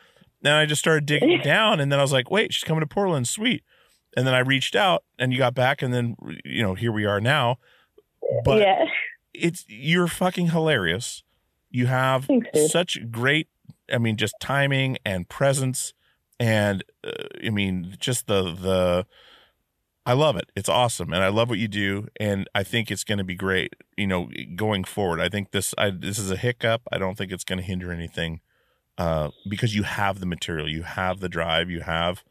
[0.40, 2.86] Then I just started digging down, and then I was like, "Wait, she's coming to
[2.86, 3.62] Portland, sweet."
[4.16, 7.04] And then I reached out, and you got back, and then you know here we
[7.04, 7.58] are now.
[8.44, 8.84] But yeah.
[9.34, 11.22] it's you're fucking hilarious.
[11.70, 12.48] You have dude.
[12.68, 13.48] such great,
[13.92, 15.92] I mean, just timing and presence,
[16.40, 17.12] and uh,
[17.44, 19.06] I mean, just the the.
[20.08, 20.50] I love it.
[20.56, 23.34] It's awesome, and I love what you do, and I think it's going to be
[23.34, 23.74] great.
[23.96, 26.82] You know, going forward, I think this I, this is a hiccup.
[26.90, 28.40] I don't think it's going to hinder anything,
[28.96, 32.24] uh, because you have the material, you have the drive, you have,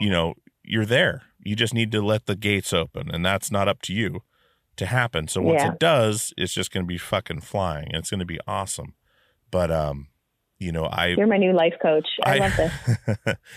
[0.00, 1.22] you know, you're there.
[1.42, 4.22] You just need to let the gates open, and that's not up to you
[4.76, 5.26] to happen.
[5.28, 5.72] So once Yeah.
[5.72, 7.86] it does, it's just going to be fucking flying.
[7.88, 8.94] and It's going to be awesome.
[9.50, 10.08] But um,
[10.64, 12.06] you know, I You're my new life coach.
[12.24, 12.72] I, love this.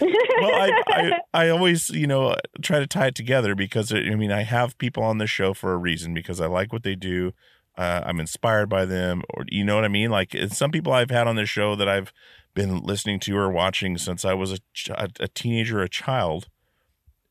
[0.02, 0.12] well,
[0.54, 4.44] I, I I always you know try to tie it together because I mean I
[4.44, 7.34] have people on this show for a reason because I like what they do.
[7.78, 10.10] Uh, I'm inspired by them, or you know what I mean.
[10.10, 12.12] Like some people I've had on this show that I've
[12.54, 14.60] been listening to or watching since I was a,
[14.90, 16.48] a, a teenager, a child.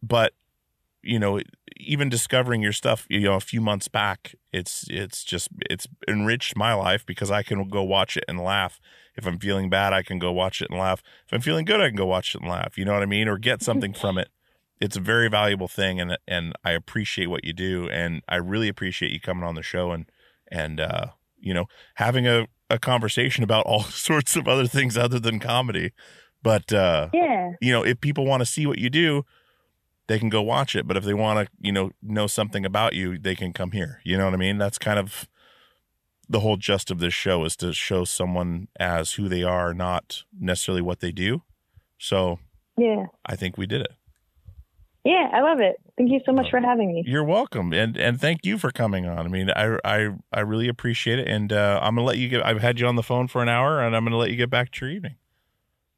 [0.03, 0.33] But
[1.07, 1.41] you know,
[1.79, 6.57] even discovering your stuff, you know, a few months back, it's it's just it's enriched
[6.57, 8.81] my life because I can go watch it and laugh.
[9.15, 11.03] If I'm feeling bad, I can go watch it and laugh.
[11.27, 12.77] If I'm feeling good, I can go watch it and laugh.
[12.77, 14.29] You know what I mean, or get something from it.
[14.81, 18.69] It's a very valuable thing, and and I appreciate what you do, and I really
[18.69, 20.07] appreciate you coming on the show and
[20.51, 21.07] and uh,
[21.39, 25.93] you know having a a conversation about all sorts of other things other than comedy.
[26.43, 27.53] But uh, Yeah.
[27.61, 29.25] you know, if people want to see what you do,
[30.09, 30.87] they can go watch it.
[30.87, 34.01] But if they want to, you know, know something about you, they can come here.
[34.05, 34.59] You know what I mean?
[34.59, 35.29] That's kind of
[36.29, 40.25] the whole gist of this show is to show someone as who they are, not
[40.39, 41.43] necessarily what they do.
[41.99, 42.39] So
[42.77, 43.07] Yeah.
[43.25, 43.93] I think we did it.
[45.05, 45.31] Yeah.
[45.33, 45.77] I love it.
[45.97, 47.05] Thank you so much for having me.
[47.07, 49.21] You're welcome, and and thank you for coming on.
[49.21, 52.45] I mean, I I I really appreciate it, and uh, I'm gonna let you get.
[52.45, 54.51] I've had you on the phone for an hour, and I'm gonna let you get
[54.51, 55.15] back to your evening.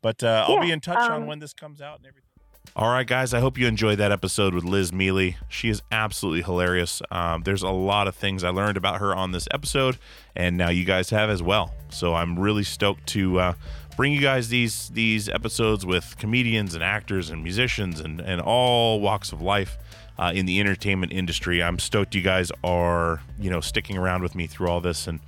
[0.00, 2.27] But uh, I'll Yeah, be in touch on um, when this comes out and everything.
[2.76, 3.34] All right, guys.
[3.34, 5.32] I hope you enjoyed that episode with Liz Miele.
[5.48, 7.02] She is absolutely hilarious.
[7.10, 9.98] Um, there's a lot of things I learned about her on this episode,
[10.36, 11.74] and now you guys have as well.
[11.90, 13.52] So I'm really stoked to uh,
[13.96, 19.00] bring you guys these these episodes with comedians and actors and musicians and and all
[19.00, 19.76] walks of life
[20.16, 21.60] uh, in the entertainment industry.
[21.60, 25.18] I'm stoked you guys are you know sticking around with me through all this and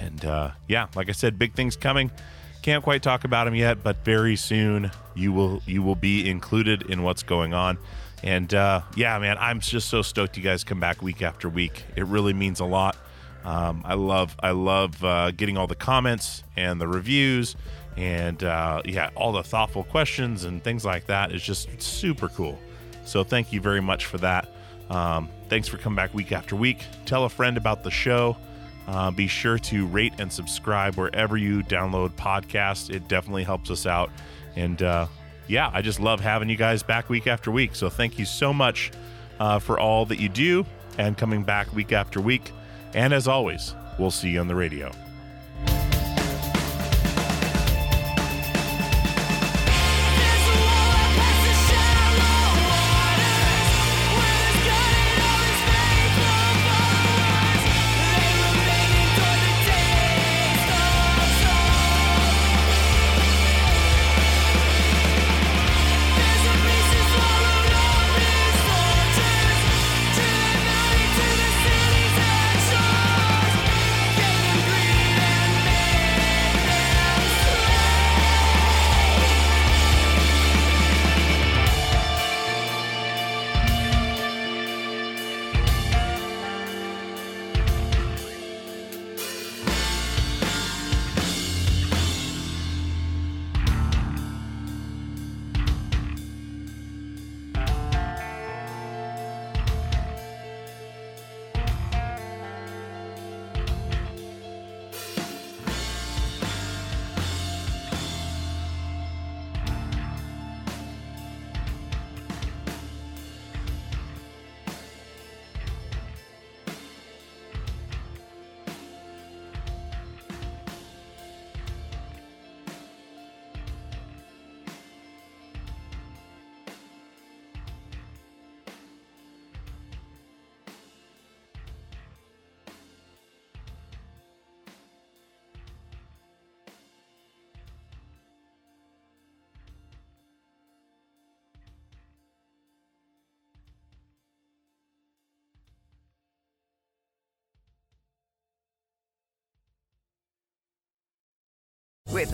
[0.00, 2.10] and uh, yeah, like I said, big things coming.
[2.64, 6.90] Can't quite talk about them yet, but very soon you will you will be included
[6.90, 7.76] in what's going on.
[8.22, 11.84] And uh, yeah, man, I'm just so stoked you guys come back week after week.
[11.94, 12.96] It really means a lot.
[13.44, 17.54] Um, I love I love uh, getting all the comments and the reviews
[17.98, 22.58] and uh, yeah, all the thoughtful questions and things like that is just super cool.
[23.04, 24.48] So thank you very much for that.
[24.88, 26.78] Um, thanks for coming back week after week.
[27.04, 28.38] Tell a friend about the show.
[28.86, 32.94] Uh, be sure to rate and subscribe wherever you download podcasts.
[32.94, 34.10] It definitely helps us out.
[34.56, 35.06] And uh,
[35.48, 37.74] yeah, I just love having you guys back week after week.
[37.74, 38.92] So thank you so much
[39.40, 40.66] uh, for all that you do
[40.98, 42.52] and coming back week after week.
[42.94, 44.92] And as always, we'll see you on the radio.